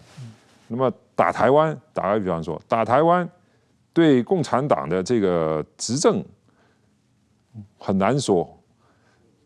[0.67, 3.28] 那么打台湾，打个比方说，打台湾
[3.93, 6.22] 对共产党的这个执政
[7.78, 8.54] 很难说。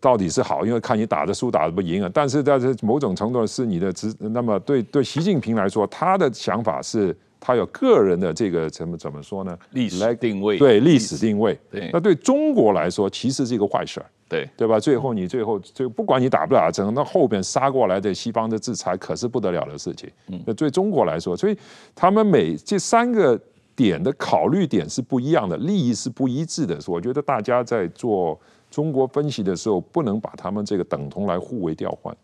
[0.03, 2.11] 到底是好，因为看你打的输打的不赢啊。
[2.13, 9.57] 但是在这某种程度是你的职，那么对对习近平来说，他的想法是他有个人的这个怎么怎么说呢？
[9.71, 10.57] 历史定位。
[10.57, 11.57] 对历史定位。
[11.71, 11.89] 对。
[11.93, 14.05] 那对中国来说，其实是一个坏事儿。
[14.27, 14.49] 对。
[14.57, 14.77] 对吧？
[14.77, 20.09] 最后你最后就不管你打不打成，那后边杀过来的西方的制裁可是不得了的事情。
[20.27, 20.37] 嗯。
[20.45, 21.57] 那对中国来说，所以
[21.95, 23.39] 他们每这三个
[23.73, 26.77] 点的考虑点是不一样的，利益是不一致的。
[26.87, 28.37] 我觉得大家在做。
[28.73, 32.17] 中国分析的时候，不能把他们这个等同来互为调换。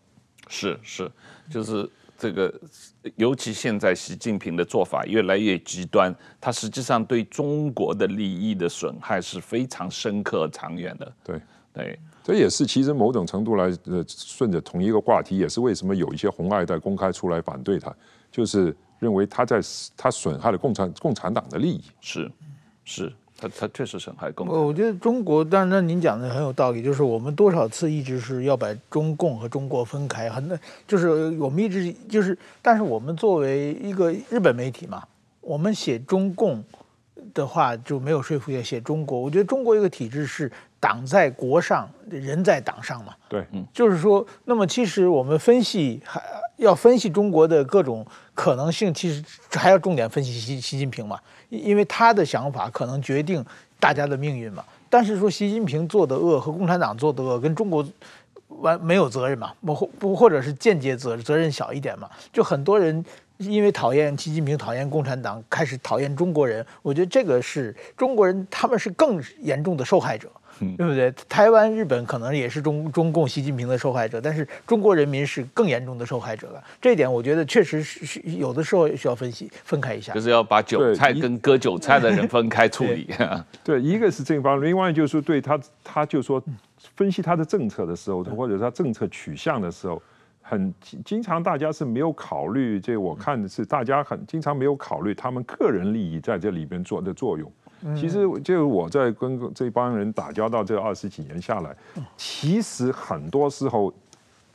[0.48, 1.08] 是是，
[1.48, 2.52] 就是这个，
[3.14, 11.12] 尤其现在习近平的做法越来越极端，他实际上对中国的利益的损害是非常深刻、长远的。
[11.22, 11.40] 对
[11.72, 17.94] 对，这也是其实某种程度来，呃，顺着同一个话题，也是为什么有一些红二代公开出来反对他，
[18.28, 19.60] 就是认为他在
[19.96, 21.84] 他损害了共产共产党的利益。
[22.00, 22.28] 是
[22.84, 23.12] 是。
[23.40, 24.54] 他他确实损害共产。
[24.54, 35.02] 我觉得中国，当然您讲的很有道理，就是我们多少次一直是要把中共和中国分开，很那就是我们一直就是，但是我们作为一个日本媒体嘛，
[35.40, 36.62] 我们写中共
[37.32, 43.14] 的话就没有说服力，写中国，我觉得中国一个体制是党在国上，人在党上嘛。
[43.28, 46.22] 对，嗯，就是说，那么其实我们分析还
[46.56, 51.18] 要分析中国的各种可能性，其实还要重点分析习习近平嘛。
[51.48, 53.44] 因为他的想法可能决定
[53.80, 57.84] 大家的命运嘛，但是说习近平做的恶和共产党做的恶跟中国
[58.48, 63.04] 完没有责任嘛，不不或者是间接责责任小一点嘛，就很多人
[63.40, 66.64] 因为讨厌习近平、讨厌共产党，开始讨厌中国人。
[66.82, 70.30] 我觉得这个是中国人，他们是更严重的受害者。
[70.76, 71.10] 对不对？
[71.26, 76.62] 台湾、日本可能也是中中共习近平的受害者，但是中国人民是更严重的受害者了。
[76.82, 83.08] 这一点我觉得确实是有的时候需要分析分开一下，就是要把韭菜跟割韭菜的人分开 处理。
[83.64, 86.42] 对，一个是这方面，另外就是对他，他就说
[86.94, 90.02] 分析他的政策的时候，或者他政策取向的时候，
[90.50, 92.80] 很经常大家是没有考虑。
[92.80, 97.50] 这我看的是大家很经常没有考虑他们个人利益在这里边做的作用。
[97.96, 101.74] 其实就是我在跟这帮人打交道这二十几年下来，
[102.16, 103.90] 其实很多时候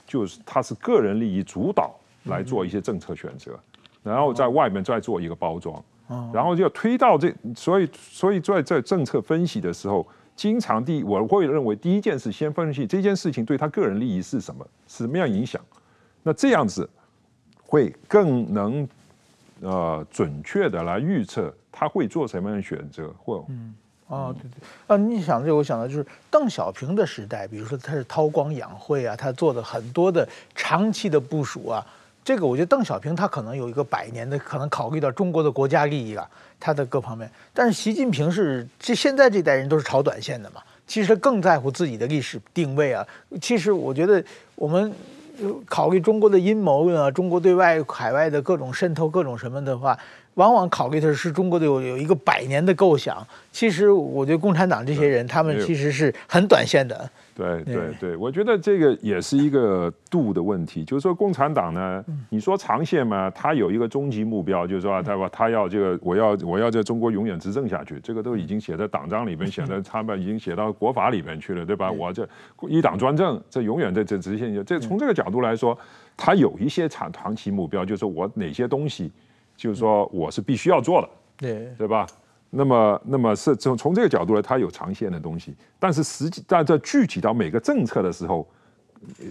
[0.06, 3.58] 就是他是个人利益主导来做一些政策选择，
[4.04, 5.84] 然后在外面再做一个包装，
[6.32, 10.06] 然后就推到这，所以所以在在政策分析的时候，
[10.36, 15.60] 经常第我会认为第一件事先分析这件事情对他个人利益是什么，什么样影响，
[16.28, 16.90] 那这样子
[17.62, 18.90] 会更能
[19.62, 21.54] 呃准确的来预测。
[21.78, 23.14] 他会做什么样的选择？
[23.22, 23.76] 或嗯，
[24.08, 24.58] 哦，对对，
[24.88, 31.86] 啊，你想这，我想到就是邓小平的时代，比如说他是韬光养晦啊，他做的很多的长期的部署啊，
[32.24, 36.26] 这个我觉得邓小平他可能有一个百年的，可能考虑到中国的国家利益啊，
[36.62, 37.30] 他的各方面。
[37.54, 43.06] 但是习近平是这现在这代人都是炒短线的嘛，其实更在乎自己的历史定位啊。
[43.42, 44.24] 其实我觉得
[44.56, 44.94] 我们
[45.66, 49.98] 考虑中国的阴谋论啊，中国对外海外的各种渗透，各种什么的话。
[50.36, 57.10] 往往考虑的是中国的有有一个百年的构想，其实我觉得共产党这些人他们其实是很短线的。
[57.36, 60.84] 对对对，我觉得这个也是一个度的问题。
[60.86, 71.92] 就是说共产党呢，你说长线嘛，他有一个终极目标，就是说他他要这个我要我要在中国永远执政下去，这个都已经写在党章里面，写在他们已经写到国法里面去了，对吧？
[71.92, 72.28] 我这
[72.70, 74.64] 一党专政，这永远在这执行。
[74.64, 75.78] 这从这个角度来说，
[76.16, 79.12] 他有一些长长期目标，就是说我哪些东西。
[79.58, 82.06] 就是说，我是必须要做的，对对吧？
[82.50, 85.54] 那么，那么是从从这个角度来，它有长线的东西。
[85.80, 88.48] 但是实际但在具体到每个政策的时候，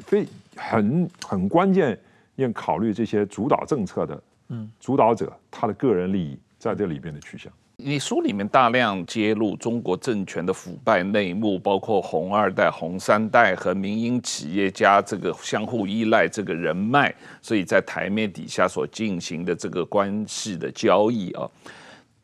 [0.05, 1.99] 非很很关键
[2.37, 7.53] 要考虑这些主导政策的嗯主导者他的个人利益在这里边的取向。
[7.77, 21.51] 你书里面大量揭露中国政权的腐败内幕，包括红二代、红三代和民营企业家这个相互依赖这个人脉，所以在台面底下所进行的这个关系的交易啊，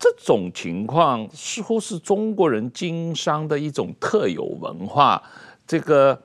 [0.00, 5.22] 这种情况似乎是中国人经商的一种特有文化，
[5.66, 6.20] 这个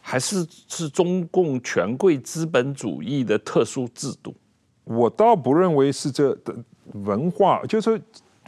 [0.00, 4.32] 还是是中共权贵资本主义的特殊制度？
[4.84, 6.54] 我倒不认为是这的
[6.92, 8.00] 文化，就是。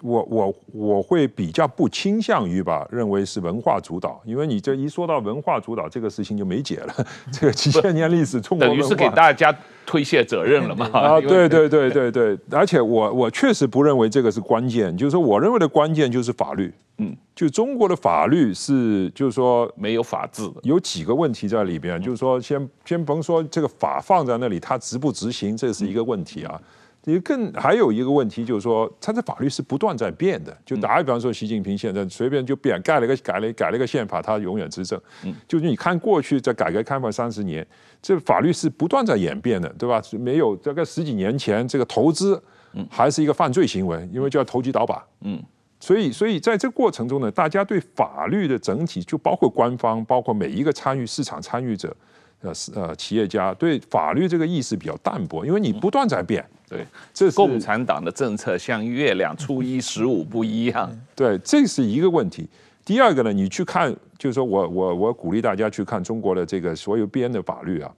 [0.05, 6.95] 我我我会比较不倾向于吧，认为是文化主导，因为你这一说到文化主导，这个事情就没解了。
[7.33, 10.89] 这个几千年历史，中国等于是给大家推卸责任了嘛？
[10.93, 16.71] 啊， 对对对对对，而且我我确实不认为这个是关键，就是说我认为的关键就是法律。
[16.99, 26.61] 嗯，就中国的法律是，就是说没有法治的，有几个问题在里边，就是说先先甭说这个法放在那里，它执不执行，这是一个问题啊。
[27.07, 30.57] 你更还有一个问题，就是说，它的法律是不断在变的。
[30.65, 34.99] 就打个比方说，习近平现在随便就变，盖了一个改了改了一个宪法，他永远执政。
[35.25, 37.67] 嗯，就是你看过去在改革开放三十年，
[38.01, 40.01] 这法律是不断在演变的，对吧？
[40.13, 42.43] 没有大概十几年前，这个投资
[42.91, 45.07] 还是一个犯罪行为，因为叫投机倒把。
[45.21, 45.43] 嗯，
[45.79, 51.95] 所以所以在这个过程中呢，大家对法律的整体，就包括官方，包括每一个参与市场参与者。
[52.41, 56.45] 呃，呃，企业家对法律这个意识比较淡薄，因为你不断在变。
[56.75, 60.91] 对，这是共产党的政策像月亮初一 十五不一样。
[61.15, 62.49] 对，这是一个问题。
[62.85, 67.91] 第二个呢，你去看，就是说我我我鼓励大家去看中国的这个所有编的法律啊，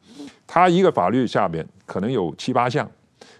[0.47, 2.89] 它一个法律下面可能有七八项，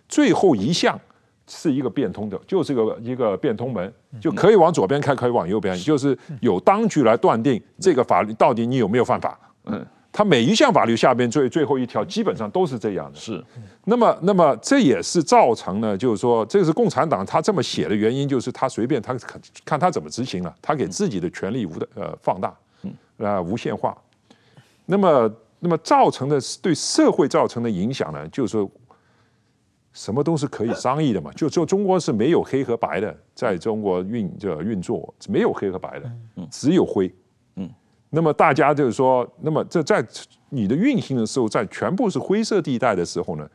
[0.09, 0.99] 最后一项
[1.47, 9.39] 是一个变通的，就是个一个变通门，就可以往左边开，可以往右边，就是有当局来断定这个法律到底你有没有犯法。
[9.67, 9.87] 嗯。
[10.17, 13.45] 他每一项法律下边最最后一条基本上都是这样的，是。
[13.85, 22.57] 那么，那么这也是造成呢，就是说，这个是共产党他这么写的原因，就是他随便他看看他怎么执行了，他给自己的权力无的呃放大，
[23.19, 23.95] 呃无限化。
[24.87, 28.71] 那么，那么造成的对社会造成的影响呢，就是说，
[29.93, 36.11] 什么都是可以商议的嘛，就就中国是没有黑和白的，在中国运这运作没有黑和白的，
[36.51, 37.15] 只有灰。
[38.17, 40.03] 那么大家就是说，那么这在
[40.49, 43.47] 你的运行的时候，在全部是灰色地带的时候呢，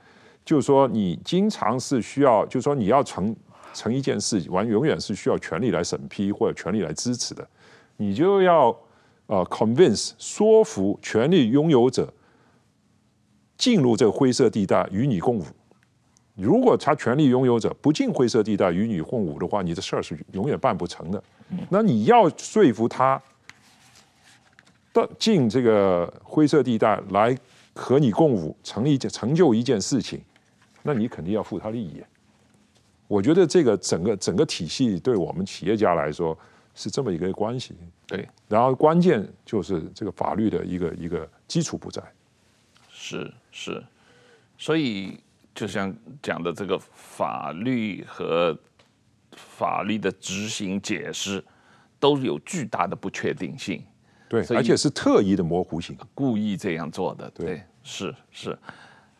[0.45, 3.35] 就是说你经常是需要，就是说你要成
[3.73, 7.43] 成一件事，完永远是需要权力来审批或者权力来支持的，
[7.97, 8.67] 你就要
[9.25, 12.13] 呃 convince 说服权力拥有者
[13.57, 15.45] 进入这个灰色地带与你共舞。
[16.35, 21.23] 如果他权力拥有者不进灰色地带与你共舞的话，你的事儿是永远办不成的。
[21.67, 23.19] 那你要说服他。
[24.93, 27.37] 到进这个灰色地带来
[27.73, 30.21] 和你共舞，成一件成就一件事情，
[30.83, 32.01] 那你肯定要付他利益。
[33.07, 36.37] 我觉得这个整个整个体系对我们企业家来说
[36.73, 37.75] 是这么一个关系。
[38.07, 42.01] 对，然后关键就是这个法律的一个一个基础不在。
[42.89, 43.83] 是是，
[44.57, 45.17] 所以
[45.53, 48.57] 就像讲的这个法律和
[49.31, 51.43] 法律的执行解释
[51.99, 53.83] 都有巨大的不确定性。
[54.31, 57.29] 对，而且是特意的模糊性，故意这样做的。
[57.31, 58.57] 对，对是是。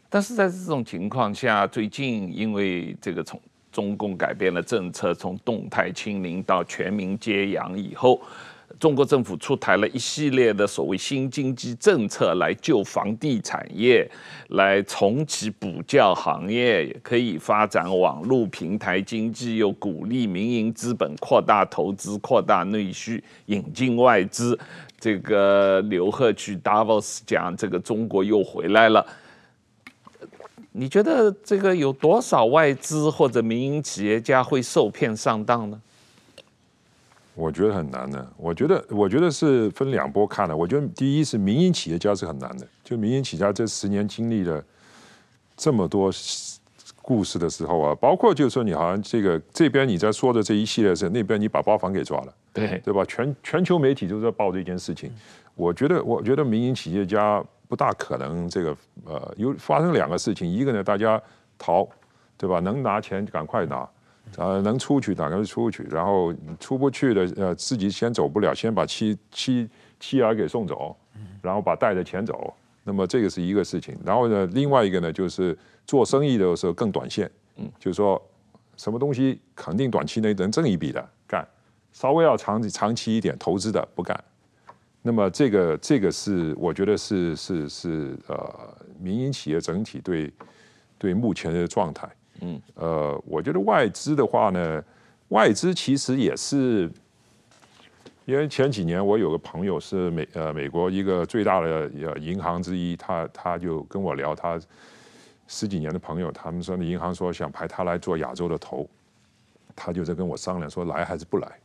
[0.09, 3.37] 但是在这种情况下，最近因为这个从
[3.73, 8.21] 中共改变了政策，从动态清零到全民接阳以后。
[8.79, 14.09] 中国政府出台了一系列的所谓新经济政策来救房地产业，
[14.47, 24.57] 来重启补教行业，也可以发展网络平台经济，又鼓励民营资本扩大投资、扩大内需、引进外资。
[25.01, 29.03] 这个刘鹤去 Davos 讲，这个中国又回来了。
[30.71, 35.81] 你觉得这个有多少外资或者民营企业家会受骗上当呢？
[37.33, 38.31] 我觉得很难的。
[38.37, 40.55] 我觉得，我觉得是分两波看的。
[40.55, 42.67] 我觉得第一是民营企业家是很难的。
[42.83, 44.63] 就民营企业家这十年经历了
[45.57, 46.11] 这么多
[47.01, 53.03] 故事的时候啊，包括就是说你好像这个这边你在说的这一系列事，那边你把包房给抓了，对对吧？
[53.05, 55.11] 全全球媒体都在报这件事情。
[55.55, 61.21] 我觉得，我觉得民营企业家不大可能这个呃有发生两个事情，一个呢大家
[61.57, 61.87] 逃，
[62.37, 62.59] 对吧？
[62.59, 63.87] 能拿钱赶快拿。
[64.37, 70.95] 啊，能出去，大概是出去，然后出不去的，呃，自己先走不了，先把妻妻妻儿给送走，
[71.41, 72.53] 然后把带着钱走。
[72.83, 73.97] 那么这个是一个事情。
[74.05, 78.21] 然后呢，另外一个呢，就是做生意的时候更短线，嗯，就是说
[78.77, 81.47] 什么东西肯定短期内能挣一笔的干，
[81.91, 84.21] 稍微要长长期一点投资的不干。
[85.03, 90.31] 那么这个这个是我觉得是是是呃，民营企业整体对
[90.97, 92.07] 对目前的状态。
[92.41, 94.83] 嗯，呃，我觉得外资的话呢，
[95.29, 96.87] 外资其实也是，
[98.25, 104.59] 因为前几年我有个朋友是美呃美国一个最大的呃银行之一，他他就跟我聊他
[105.47, 108.87] 十几年的朋友，他们说那银行说想派他来做亚洲的头，
[109.75, 111.59] 他就在跟我商量说来还是不来，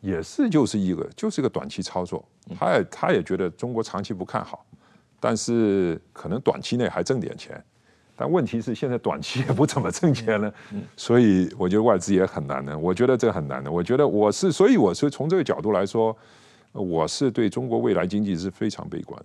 [0.00, 2.24] 也是就是一个就是一个短期操作，
[2.58, 4.64] 他也他也觉得中国长期不看好，
[5.18, 7.62] 但是可能短期内还挣点钱。
[8.16, 10.54] 但问题是，现在短期也不怎么挣钱了，
[10.96, 12.78] 所以我觉得外资也很难的。
[12.78, 13.70] 我觉得这很难的。
[13.70, 16.16] 我觉得我是，所以我是从这个角度来说，
[16.70, 19.20] 我是对中国未来经济是非常悲观。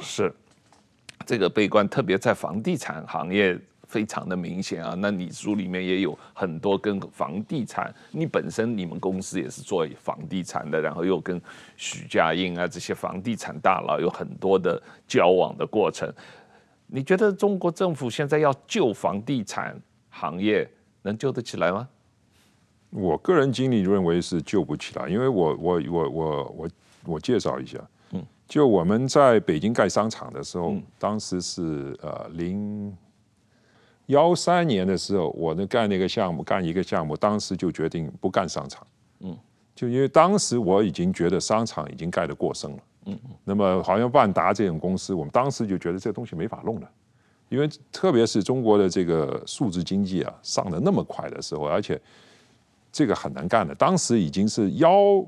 [0.00, 0.34] 是，
[1.24, 4.96] 这个悲观特别在房地产行业非常的明显啊。
[4.98, 11.40] 那你书里面也有很多跟房地产，你本身你们公司也是做房地产的，然后又跟
[11.76, 16.12] 许家印啊这些房地产大佬有很多的交往的过程。
[16.94, 21.88] 你觉得中国政府现在要救房地产行业，能救得起来吗？
[22.90, 26.68] 我个人经历认为是救不起来，因为我我我我我
[27.06, 27.78] 我介绍一下，
[28.10, 32.94] 嗯，就我们在北京盖商场的时候，嗯、当时是呃零
[34.08, 38.86] 幺三年的时候，我呢干那个项目，干一个项目，当时就决定不干商场，
[39.20, 39.34] 嗯，
[39.74, 42.82] 就因为当时我已经觉得商场已经盖得过剩了。
[43.06, 46.88] 嗯，那么好像万达这种公司，我们当时就觉得这个东西没法弄了，
[47.48, 52.00] 因为特别是中国的这个数字经济啊上的那么快的时候，而且
[52.92, 53.74] 这个很难干的。
[53.74, 55.24] 当时已经是幺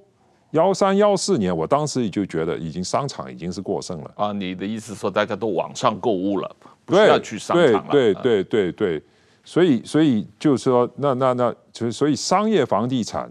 [0.53, 4.33] 幺三幺四年，我当时就觉得已经商场已经是过剩了啊。
[4.33, 7.91] 你的意思说大家都网上购物了，不需要去商场了？
[7.91, 9.03] 对对对对对，
[9.43, 13.29] 所以所以就是说，那那那就是所以商业房地产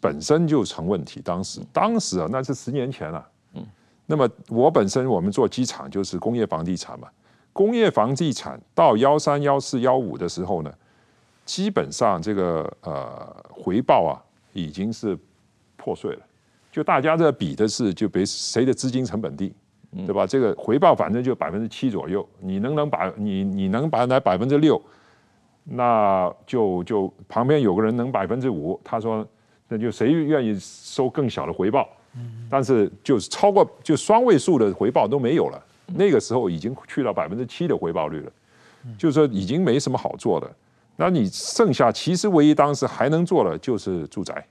[0.00, 1.22] 本身就成问题。
[1.24, 3.28] 当时当时啊，那是十年前了啊。
[4.06, 7.08] 那么我本身我们做机场就是工业房地产嘛，
[7.52, 10.72] 工业房地产到幺三幺四幺五的时候呢，
[11.44, 14.14] 基本上这个呃回报啊
[14.52, 15.18] 已经是
[15.76, 16.20] 破碎了，
[16.70, 19.52] 就大家在比的是就比谁的资金成本低，
[20.06, 20.26] 对吧？
[20.26, 24.80] 这个回报反正就百分之七左右，你能能把你你能把来百分之六，
[25.64, 29.26] 那就就旁边有个人能百分之五，他说
[29.66, 31.88] 那就谁愿意收更小的回报？
[32.48, 38.32] 但是就是超过就双位数的回报都没有了，那个时候已经去到百分之七的回报率了，
[38.96, 40.50] 就是说已经没什么好做的。
[40.96, 44.46] 那你剩下其实唯一当时还能做的就是住宅。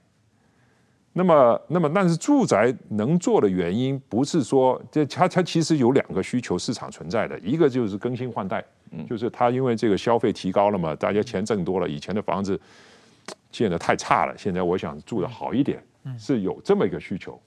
[1.17, 8.61] 那么那么但是住宅能做的原因不是说这它它其实有两个需求市场存在的，一个就是更新换代，
[9.09, 12.59] 就是它因为这个消费提高了嘛，大家钱挣多了，以前的房子
[13.49, 15.81] 建的太差了，现在我想住的好一点，
[16.19, 17.39] 是有这么一个需求。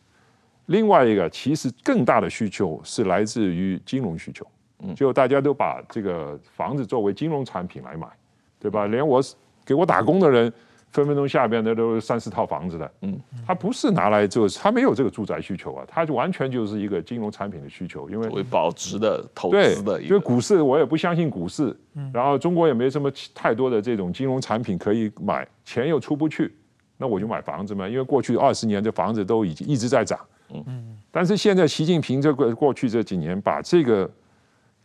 [0.68, 4.46] 另外一个其实更大的需求是来自于金融需求，
[4.94, 8.06] 就大家都把这个房子作为金融产品来买，
[8.58, 8.86] 对吧？
[8.86, 9.20] 连我
[9.64, 10.52] 给我打工的人。
[10.90, 21.76] 分分钟下边的都是三四套房子的，嗯，他不是拿来就是他没有这个住宅需求啊，他就完全就是一个金融产品的需求，因为为保值的投资的，因为股市我也不相信股市，
[22.10, 26.56] 然后中国也没什么太多的这种金融产品可以买，钱又出不去，
[26.96, 30.18] 那我就买房子嘛，因为过去二十年这房子都已经一直在涨，
[30.52, 34.10] 嗯，但是现在习近平这个过去这几年把这个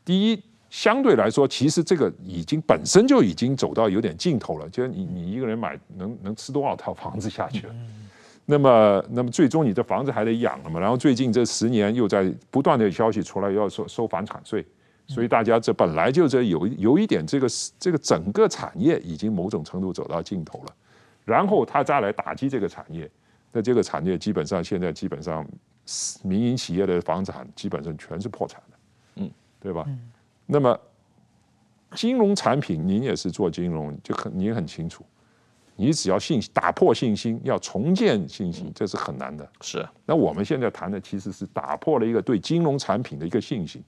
[0.06, 0.44] 第一。
[0.70, 4.68] 相对来说，其实这个已经本身就已经走到有点尽头了。
[4.70, 7.76] 就是你你一个人买能能吃多少套房子下去了？
[8.48, 10.80] 那么那么最终你的房子还得养了嘛。
[10.80, 14.66] 然后最近这十年又在不断的消息出来要收收房产税，
[15.06, 17.48] 所以大家这本来就这有有一点这个
[17.78, 20.74] 这个整个产业已经某种程度走到尽头了。
[21.24, 23.08] 然后他再来打击这个产业，
[23.54, 25.48] 那这个产业基本上现在基本上
[26.24, 28.78] 民营企业的房产基本上全是破产的，
[29.18, 29.88] 嗯，对吧？
[30.46, 30.78] 那么，
[31.96, 35.06] 金融产品，您也是做金融，就很您很清楚，
[35.76, 39.48] 你只要信打破信心，要重建信心，这是很难的。
[39.62, 39.88] 是。
[40.06, 43.84] 那我们现在谈的其实是打破了一个对金融产品的一个信心。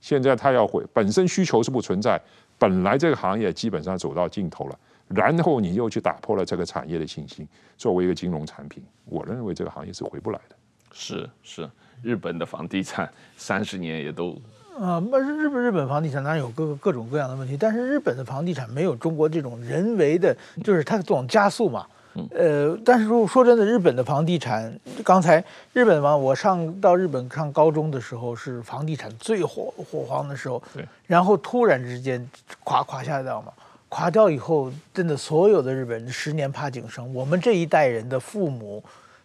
[0.00, 2.20] 现在它要回本身需求是不存在，
[2.56, 4.78] 本来这个行业基本上走到尽头了，
[5.08, 7.46] 然后你又去打破了这个产业的信心，
[7.76, 10.56] 作为一个金融产品，我认为这个行业是回不来的。
[10.92, 11.68] 是是，
[12.02, 14.40] 日本的房地产 三十年也都。
[14.78, 21.86] 啊，那日本日本房地产当然有各各种各样的问题，但是日本的房地产没有中国这种人为的，就是它总加速嘛。
[22.30, 24.72] 呃，但是如果说真的，日本的房地产，
[25.04, 32.28] 刚才日本嘛，我上到日本上高中的时候是房地产最火火黄的时候，对，然后突然之间
[32.64, 33.52] 垮垮下掉嘛，
[33.88, 38.82] 垮掉以后，真的所有的日本人十年怕井绳，我们这一代人的父母，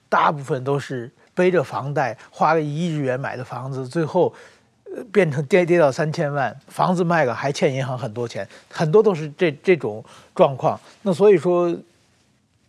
[0.10, 4.34] 大部分都是背着房贷，花了一亿日元买的房子，最后。
[5.12, 10.06] 变成跌跌到三千万，房子卖了还欠银行很多钱，很多都是这这种
[10.36, 10.80] 状况。
[11.02, 11.76] 那所以说，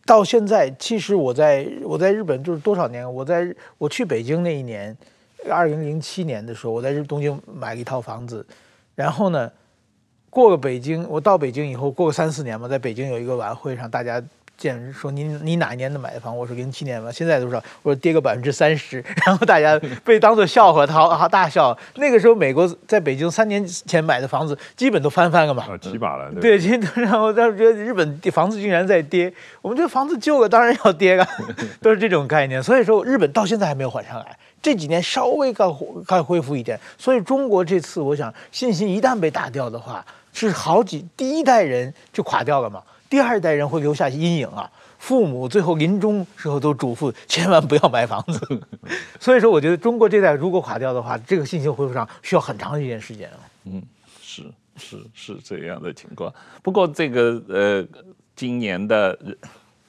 [0.07, 3.05] 到现在其实我在我在日本就是多少年？
[3.12, 4.97] 我在我去北京那一年，
[5.51, 8.47] 二零零七年的时候，我在日东京买了一套房子，
[8.95, 9.53] 然后呢，
[10.35, 14.20] 过个北京，我到北京以后过个三四年嘛，在北京有一个晚会上，大家。
[14.57, 16.39] 见说你你哪一年的买的房？
[16.39, 17.11] 我说零七年吧。
[17.11, 17.57] 现在多少？
[17.82, 21.76] 我说跌个百分之三十， 然后大家被当作笑话，他好好大笑。
[21.97, 25.64] 那个时候，美国在北京三年前买的房子，基本都翻番了嘛。
[25.68, 26.30] 啊，起码了。
[26.41, 31.26] 对，对，然后当时觉得日本房子竟然在跌，我们这房子旧了，当然要跌了，
[31.82, 32.62] 都是这种概念。
[32.62, 35.67] 所以说，日本到现在还没有缓上来，这几年稍微该
[36.07, 36.81] 该恢复一点。
[36.97, 40.03] 所以中国这次，我想信心一旦被打掉的话，
[40.33, 42.83] 是好几第一代人就垮掉了嘛。
[43.11, 44.69] 第二代人会留下阴影啊！
[44.99, 48.62] 父母最后临终时候都嘱咐千万不要买房子，
[49.21, 53.39] 所以说我觉得中国这代如果垮掉的话，这个信心恢复上需要很长一段时间啊。
[53.65, 53.83] 嗯，
[54.23, 54.43] 是
[54.77, 56.33] 是是这样的情况。
[56.62, 57.87] 不过这个呃，
[58.35, 59.17] 今年的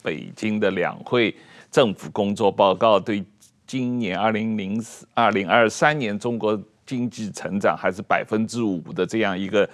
[0.03, 1.33] 北京的两会
[1.71, 3.23] 政府工作报告对
[3.67, 9.69] 今年二零零四二零二三年中国经济成长还是百分之五的这样一个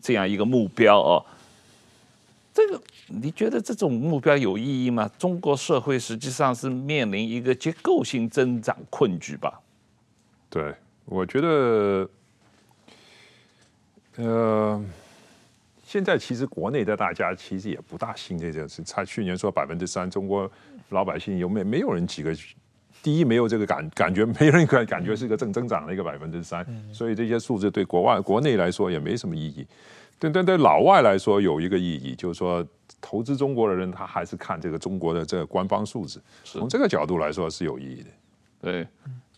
[0.00, 1.24] 这样一个目标哦。
[2.54, 5.08] 这个你觉得这种目标有意义吗？
[5.18, 9.60] 中国社会实际上是面临一个结构性增长困局吧？
[10.50, 10.74] 对，
[11.04, 12.10] 我觉得，
[14.16, 14.84] 呃，
[15.84, 18.82] 现在其实国内的大家其实也不大信这件事。
[18.82, 20.50] 他去年说百分之三，中国
[20.88, 22.34] 老百姓有没没有人几个？
[23.02, 29.66] 第一没有这个感感觉，没人感感觉是一个正增长的一个百分之三，所以这些数字对国外国内来说也没什么意义。
[30.18, 32.66] 对对对，老外来说有一个意义，就是说
[33.00, 38.08] 投资中国的人，他还是看这个中国的这个官方数字，从这个角度来说是有意义的。
[38.60, 38.86] 对，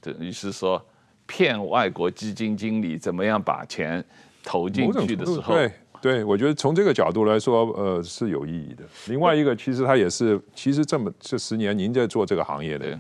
[0.01, 0.83] 等于是说
[1.27, 4.03] 骗外国基金经理怎么样把钱
[4.43, 8.83] 投进去的时候，对对，我觉得从这个角度来说，呃，是有意义的。
[9.09, 12.99] 另外一个，其实他也是，其实这么这十年您在做这个行业的。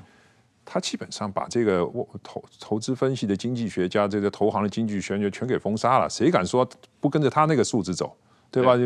[0.73, 1.81] 他基本上把这个
[2.23, 6.65] 投投资分析的经济学家，这个投行的经济学家全给封杀了，谁敢说
[7.01, 8.17] 不跟着他那个数字走？
[8.53, 8.77] 对吧？
[8.77, 8.83] 就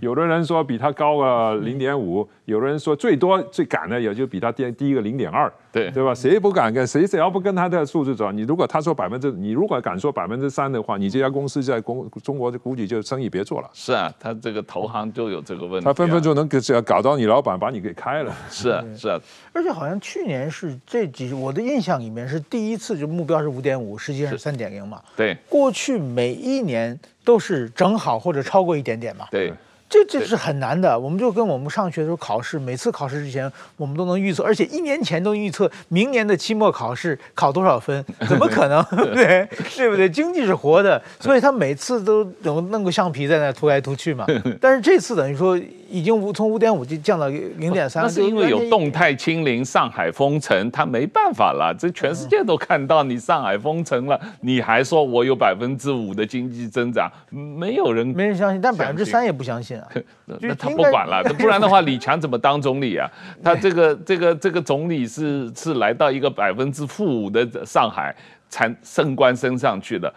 [0.00, 6.14] 有的人说比他高个零点五，有的人说最多最赶的也就比他低低一个零点二，对对吧？
[6.14, 13.68] 谁也不敢跟，谁只要不跟他的数字走，你如果他说百分之，你如果敢说百分之三的话，你这家公司在公中国估计就生意别做了。
[13.74, 18.32] 是啊，他这个投行就有这个问题，啊，他分分钟能给只要搞到你老板把你给开了。
[18.48, 19.18] 是啊，是啊，
[19.52, 25.02] 而且好像去年是这几，我的印象里面是第一次就目标是五点五，实际上是三点零嘛。
[25.16, 29.26] 对，过去每一年都是正好或者超过一点点嘛。
[29.30, 29.52] 对。
[29.94, 30.98] 这这是很难的。
[30.98, 38.82] 我们就跟我们上学的时候考试，每次考试之前我们都能预测，而且一年前都预测明年的期末考试考多少分，怎么可能？
[39.14, 40.08] 对对不对？
[40.08, 44.26] 经济是活的，所以他每次都能弄个橡皮在那涂来涂去嘛。
[44.60, 45.56] 但是这次等于说
[45.88, 51.72] 已经五从五点五就降到零点三，那是因为有动态清零、上海封城，他没办法了。
[51.78, 60.02] 这全世界都看到你上海封城了，你还说我有百分之五的经济增长，没有人没人相信，但百分之三也不相信啊。
[60.26, 63.10] 那他不管了，不然的话，李强怎么当总理啊？
[63.44, 68.14] 他这个这个这个总理是是来到一个百分之负五的上海
[68.48, 70.12] 才升官升上去的，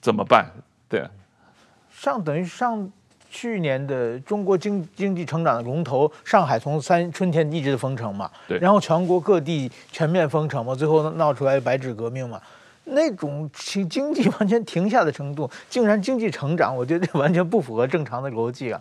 [0.00, 0.46] 怎么办？
[0.88, 1.04] 对，
[1.90, 2.90] 上等于上
[3.30, 12.40] 去年的中国经经济成长的龙头上海，从三春天一直封城嘛，对，然后全国各地全面封城嘛，最后闹出来白纸革命嘛。
[12.84, 18.80] 那种经经济完全停下的程度，竟然经济成长，我觉得这完全不符合正常的逻辑啊。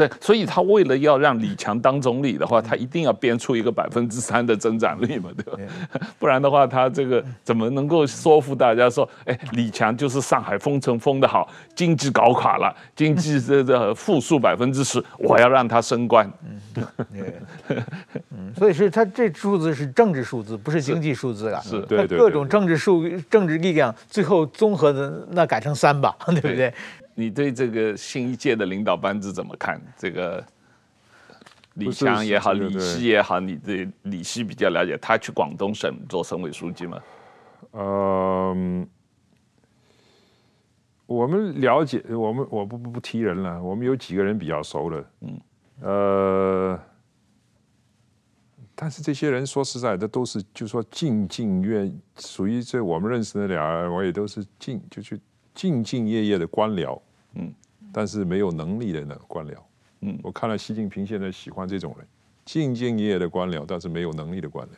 [0.00, 5.60] 对，所以他为了要让李强当总理的话，他一定要编出一个百分之三的增长率嘛，对吧？
[6.18, 16.26] 不然的话，他这个怎么能够说服大家说，哎，李强就是上海封城封的好，经济搞垮了，经济这这负数百分之十，我要让他升官。
[16.74, 16.82] 嗯，
[18.30, 21.60] 嗯，所以是他这数字是政治数字，不是经济数字啊。
[21.60, 22.16] 是，对对。
[22.16, 26.72] 各种政治数政治力量最后综合的那改成三吧， 对不对？
[27.20, 29.78] 你对这个新一届的领导班子怎么看？
[29.94, 30.42] 这个
[31.74, 36.98] 李强也好，李希也好，你对李希比较了解，他去广东省做省委书记吗？
[37.72, 38.88] 嗯，
[41.04, 45.40] 我们了解，我们我不不不提人了，我们有几个人比较熟的，嗯，
[45.82, 46.80] 呃，
[48.74, 55.20] 但是这些人说实在的，都是就说兢兢业，属于这我们认识的俩人，我也都是兢就去
[55.54, 56.98] 兢兢业业的官僚。
[57.34, 57.52] 嗯，
[57.92, 59.54] 但是没有能力的那官僚，
[60.00, 62.06] 嗯，我看了习近平现在喜欢这种人，
[62.46, 64.70] 兢兢业业的官僚，但是没有能力的官僚，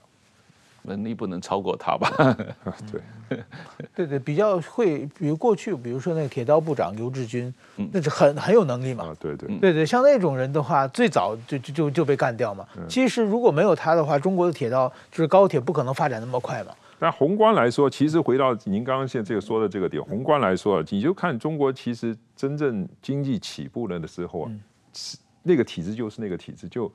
[0.83, 2.37] 能力不能超过他吧？
[2.91, 3.39] 对，
[3.95, 9.49] 对对，比较会，比如过去，比如说那个铁道部长刘志军，嗯，那是很很有能力嘛，啊，对对。
[9.59, 12.67] 对对，像那种人的话，最早就就就就被干掉嘛。
[12.89, 16.73] 其实如果没有他的话，中国的铁道就是高铁不可能发展那么快嘛。
[16.99, 24.51] 但宏观来说，其实回到您刚刚现在这个说的这个点，宏观来说，你就看中国其实真正经济起步了的时候啊，
[25.45, 26.93] 那个体制就是那个体制，就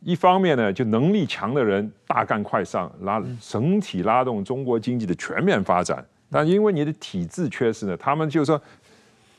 [0.00, 6.04] 一方面呢，就能力强的人大干快上，拉整体拉动中国经济的全面发展。
[6.30, 8.60] 但因为你的体制缺失呢，他们就说。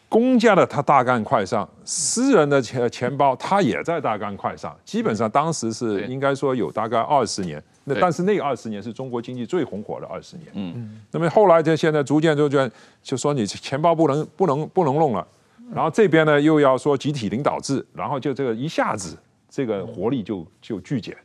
[0.10, 4.78] 公家的他大干快上，私人的钱钱包他也在大干快上。
[4.84, 10.48] 基本上当时是应该说有大概二十年，那但是那二十年是中国经济最红火的二十年。
[10.54, 12.70] 嗯，那么后来就现在逐渐就就
[13.02, 15.28] 就说你钱包不能不能不能弄了，
[15.74, 19.18] 然后这边呢又要说集体领导制，然后就这个一下子
[19.50, 21.16] 这个活力就就剧减。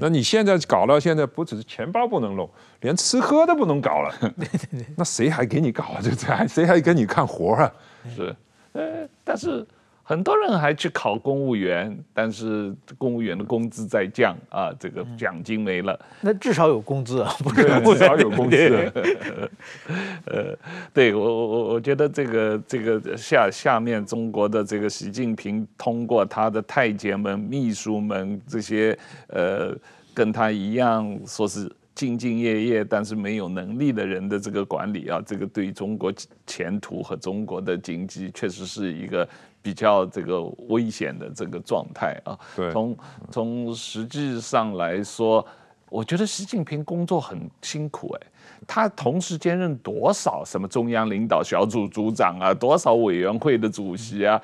[0.00, 2.46] 那你现在搞到现在不只是钱包不能弄，
[2.82, 4.14] 连吃喝都不能搞了。
[4.96, 6.00] 那谁还给你搞啊？
[6.02, 7.72] 这这还谁还给你干活啊？
[8.14, 8.36] 是，
[8.72, 9.66] 呃，但是
[10.08, 16.00] 很多人还去考公务员，但是公务员的工资在降啊，这个奖金没了。
[16.22, 18.90] 那至少有工资啊，不是 至少有工资。
[20.24, 20.56] 呃，
[20.94, 29.76] 对我我我我觉得这个这个下下面中国的这个习近平通过他的太监们、秘书们这些呃
[30.14, 31.70] 跟他一样说是。
[31.98, 36.14] 兢兢业业但是没有能力的人的这个管理啊，这个对中国
[36.46, 39.28] 前途和中国的经济确实是一个
[39.62, 42.38] 比较这个危险的这个状态啊。
[42.56, 42.96] 对，从
[43.30, 45.44] 从实际上来说，
[45.88, 48.26] 我觉得习近平工作很辛苦哎，
[48.66, 54.40] 他同时兼任多少什么中央领导小组组长啊，多少委员会的主席啊，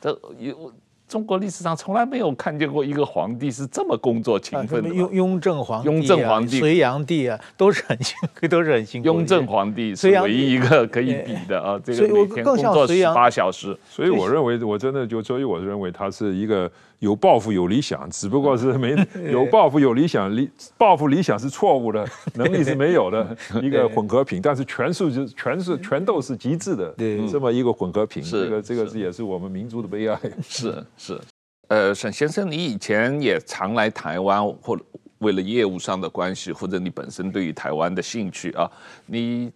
[0.00, 0.72] 这有。
[1.12, 4.88] 中国历史上从来没有看见过一个皇帝是这么工作勤奋的。
[4.88, 9.04] 雍雍正皇帝、雍正皇帝、隋炀帝啊，都是很辛苦，都是很辛苦。
[9.04, 13.78] 雍正皇帝是唯一一个可以比的啊，这个每天工作十八小时。
[13.90, 16.70] 所以我认为，我真的就所以我认为他是一个。
[17.02, 18.94] 有抱负有理想，只不过是没
[19.32, 20.48] 有抱负有理想，理
[20.78, 24.40] 抱负理想是错误的，能力是没有的 一个混合品。
[24.40, 26.94] 但是全数就全是全都是极致的，
[27.28, 28.22] 这么一个混合品。
[28.22, 30.16] 这个这个是也是我们民族的悲哀。
[30.44, 31.20] 是是，
[31.66, 34.78] 呃，沈先生，你以前也常来台湾，或
[35.18, 38.70] 为了业务上的关系，或者你本身对于台湾的兴趣啊，
[39.06, 39.50] 你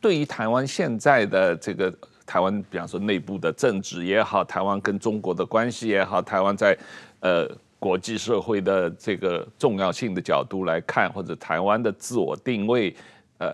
[0.00, 1.94] 对于台湾现在的这个。
[2.26, 6.78] 台湾，比方说内部的政治也好，台湾跟中国的关系也好，台湾在
[7.18, 12.94] 呃国际社会的这个重要性的角度来看，或者台湾的自我定位，
[13.38, 13.52] 呃，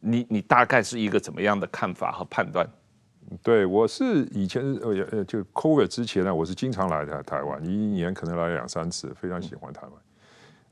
[0.00, 2.68] 你你大概是一个怎么样的看法和判断？
[3.42, 9.92] 对，我是以前呃呃，就 COVID 之前呢，我是经常来台台湾，一年可能来两三次，非常喜欢台湾。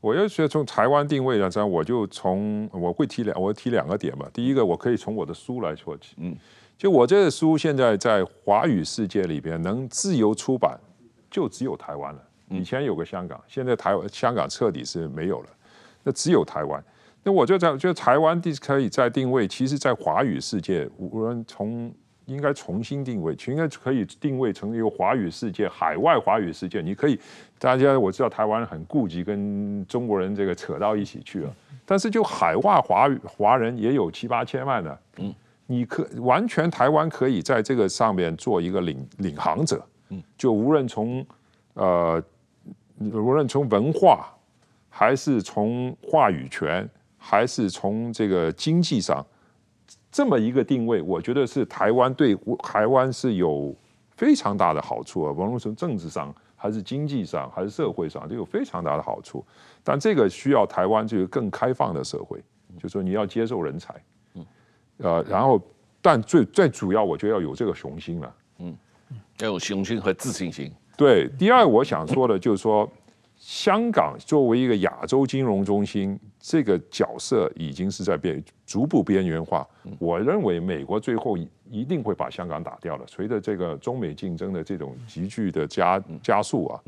[0.00, 4.28] 我要觉得从台湾定位来讲，我就从我会提两，我提两个点吧。
[4.32, 6.36] 第一个，我可以从我的书来说起，嗯，
[6.78, 10.78] 就我这个书现在在华语世界里边能自由出版，
[11.30, 12.22] 就只有台湾了。
[12.48, 15.48] 以前有个香港，现在台湾香港彻底是没有了，
[16.04, 16.82] 那只有台湾。
[17.24, 21.92] 那我就在觉得台湾地可以在定位，其实，在华语世界，无论从
[22.26, 26.80] 应该重新定位，应该可以定位成一个华语世界，海外华语世界。
[26.80, 27.18] 你可以，
[27.58, 31.54] 大家我知道台湾人很顾及跟中国人这个扯到一起去了，
[31.84, 35.34] 但是就海外华语华人也有七八千万的，嗯，
[35.66, 41.26] 你可完全台湾可以在这个上面做一个领领航者，嗯，就无论从
[41.74, 42.22] 呃
[42.98, 44.28] 无论从文化，
[44.88, 46.88] 还是从话语权。
[47.18, 49.24] 还是从这个经济上
[50.16, 53.76] 这么一个定位，我觉得是台湾对台湾是有
[54.12, 59.44] 非常大的好处啊，无论从政治上，还是经济上，还是社会上，都有非常大的好处。
[59.84, 62.42] 但这个需要台湾这个更开放的社会，
[62.76, 63.94] 就是说你要接受人才，
[64.36, 64.46] 嗯
[64.96, 65.60] 呃，然后
[66.00, 68.74] 但最最主要，我觉得要有这个雄心了，嗯，
[69.40, 70.72] 要有雄心和自信心。
[70.96, 72.90] 对，第二我想说的就是说。
[73.38, 76.18] 香港作为一个亚洲金融中心，
[76.48, 79.66] 这个角色已经是在变，逐步边缘化。
[79.98, 81.36] 我认为美国最后
[81.68, 83.04] 一定会把香港打掉了。
[83.08, 86.80] 随着这个中美竞争的这种急剧的加加速啊，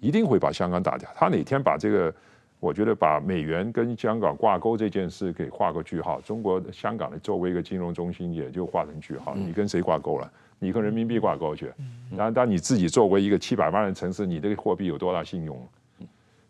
[0.00, 1.08] 一定会把香港打掉。
[1.14, 2.12] 他哪天把这个，
[2.58, 9.32] 我觉得把美元跟香港挂钩这件事给画个句号，中国香港的作为一个金融中心也就画成句号。
[9.36, 10.28] 你跟谁挂钩了？
[10.58, 11.72] 你跟人民币挂钩去？
[12.10, 15.56] 然后当你自己作为一个七百万人城市，你这个货币有多大信用？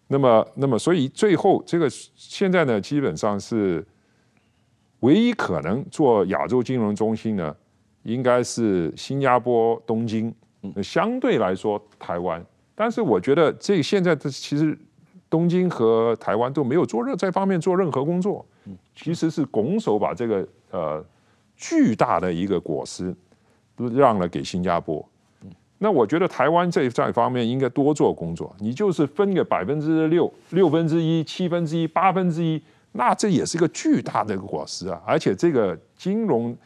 [0.08, 3.86] 那么，那么，所以最后这个现在呢，基本上是
[5.00, 7.54] 唯一可能做亚洲金融中心呢，
[8.02, 10.34] 应该是新加坡东京。
[10.82, 12.44] 相对来说，台湾。
[12.74, 14.76] 但是我觉得这现在的其实
[15.30, 18.44] 东京和台湾都没有做任这方面做任何工作，
[18.94, 21.04] 其实是拱手把这个呃
[21.56, 23.14] 巨大的一个果实
[23.76, 25.06] 让了给新加坡。
[25.80, 28.52] 那我觉得台湾这这方面应该多做工作。
[28.58, 32.60] 你就是分个百分之六、六分之一、七分之一、八分之一，
[32.92, 35.00] 那这也是一个巨大的一个果实啊！
[35.06, 36.56] 而且这个金融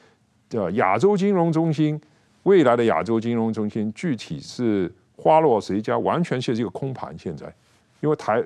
[0.48, 2.00] 的亚洲金融中心，
[2.44, 7.14] 未来的亚洲金融中心，具体是花落谁家，完全是一个空盘。
[7.18, 7.52] 现在，
[8.00, 8.42] 因为台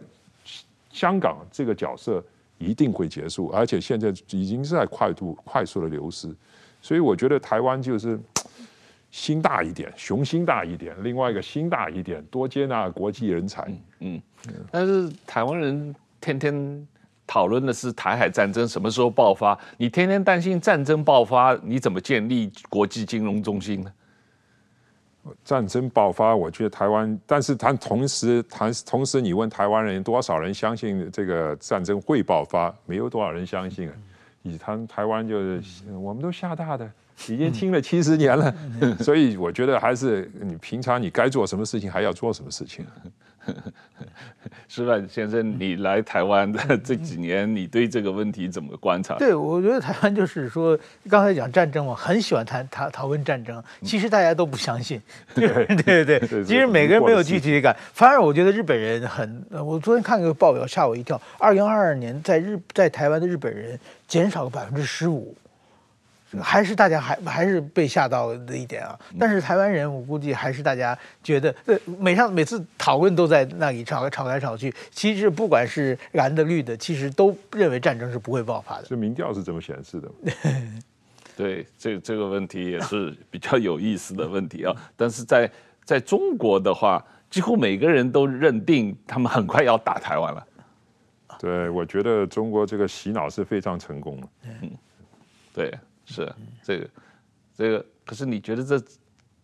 [0.90, 2.20] 香港这个角色
[2.58, 6.28] 一定会结束，而且现在已经是在快速快速的流失，
[6.82, 8.18] 所以我觉得台湾就是。
[9.16, 13.62] 心大一点，雄心大一点，另外一个心大一点，多接纳国际人才。
[14.00, 16.86] 嗯，嗯，但是台湾人天天
[17.26, 23.90] 讨论的是台海战争什么时候爆发，你天天担心战争爆发，你怎么建立国际金融中心呢？
[25.42, 32.72] 战争爆发，我觉得台湾，但是他同时，谈同时，你问台湾人多少人相信这个战争会爆发？
[32.84, 33.94] 没有多少人相信啊。
[34.42, 36.88] 以谈台湾就是，我们都吓大的。
[37.28, 38.54] 已经听了七十年了，
[39.00, 42.84] 所以我觉得还是你平常你该做什么事情还要做什么事情。
[44.66, 49.16] 矢板先生，你来台湾的这几年，你对这个问题怎么观察？
[49.18, 50.76] 对，我觉得台湾就是说，
[51.08, 55.00] 刚才讲战争我，很喜欢谈讨讨论战争，其实大家都不相信。
[55.32, 65.32] 对对对，其实每个人没有具体的感，反而我觉得日本人很，我昨天看个报表吓我一跳，二零二二年在日在台湾的日本人减少了百分之十五。
[66.42, 78.84] 还是大家还还是被吓到的一点啊，但是台湾人我估计还是大家觉得，呃，每上每次讨论都在那里吵吵来吵去，其实不管是蓝的绿的，其实都认为战争是不会爆发的。
[78.88, 80.10] 这民调是怎么显示的。
[81.36, 84.74] 对，这这个问题也是 比较有意思的问题啊。
[84.96, 85.50] 但是在
[85.84, 90.46] 在中国的话，几乎每个人都认定他们很快要打台湾了。
[91.38, 94.28] 对，我觉得中国这个洗脑是非常成功的。
[94.44, 94.70] 嗯，
[95.52, 95.72] 对。
[96.06, 96.32] 是
[96.62, 96.90] 这个，
[97.54, 98.82] 这个，可是你觉得这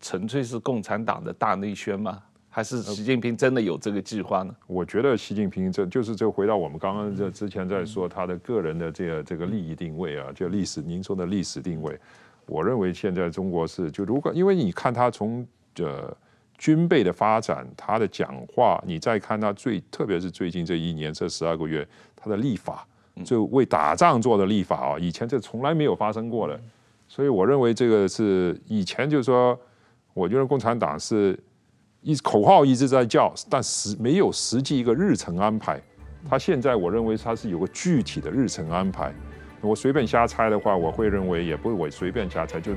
[0.00, 2.22] 纯粹是共产党的大内宣吗？
[2.48, 4.54] 还是习近平真的有这个计划呢？
[4.66, 11.98] 我觉得习近平这就是这回到我们刚刚这之前在说他的个人的这个这个利益定位啊，就历史您说的历史定位。
[12.46, 15.46] 我认为现在中国是就如果因为你看他从
[15.78, 16.14] 呃
[16.58, 22.86] 军备的发展，他的讲话，你再看他最特别是最近这一年这十二个月他的立法。
[23.24, 26.58] 就为打仗做的立法啊，以前这从来没有发生过的，
[27.06, 29.58] 所以我认为这个是以前就是说，
[30.14, 31.38] 我觉得共产党是
[32.00, 35.80] 一口号一直在叫，但实没有实际一个日程安排。
[36.28, 39.12] 他现在我认为他是有个具体的日程安排。
[39.60, 42.72] 我随便瞎猜的话，我会认为也不是我随便瞎猜，就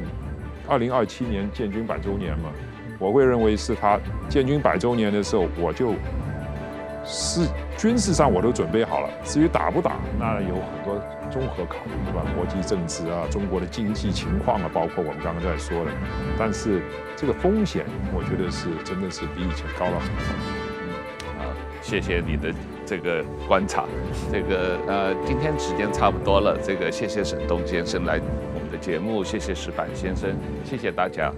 [0.67, 2.51] 二零二七年建军百周年嘛，
[2.99, 5.93] 我会认为是他建军百周年的时候，我就
[7.05, 7.47] 是
[7.77, 9.09] 军事上我都准备好了。
[9.23, 10.99] 至于打不打，那有很多
[11.31, 12.23] 综合考虑，对吧？
[12.35, 15.91] 国际政治啊，中国的经济情况啊，包括我们刚刚在说的。
[16.37, 16.81] 但是
[17.15, 20.25] 这个风险，我觉得是真的是比以前高了很多。
[20.81, 22.51] 嗯，啊，谢谢你的
[22.85, 23.85] 这个观察。
[24.31, 31.31] 这个呃，今天时间差不多了，这个谢谢沈东先生来我们的节目，谢谢石板先生，谢谢大家。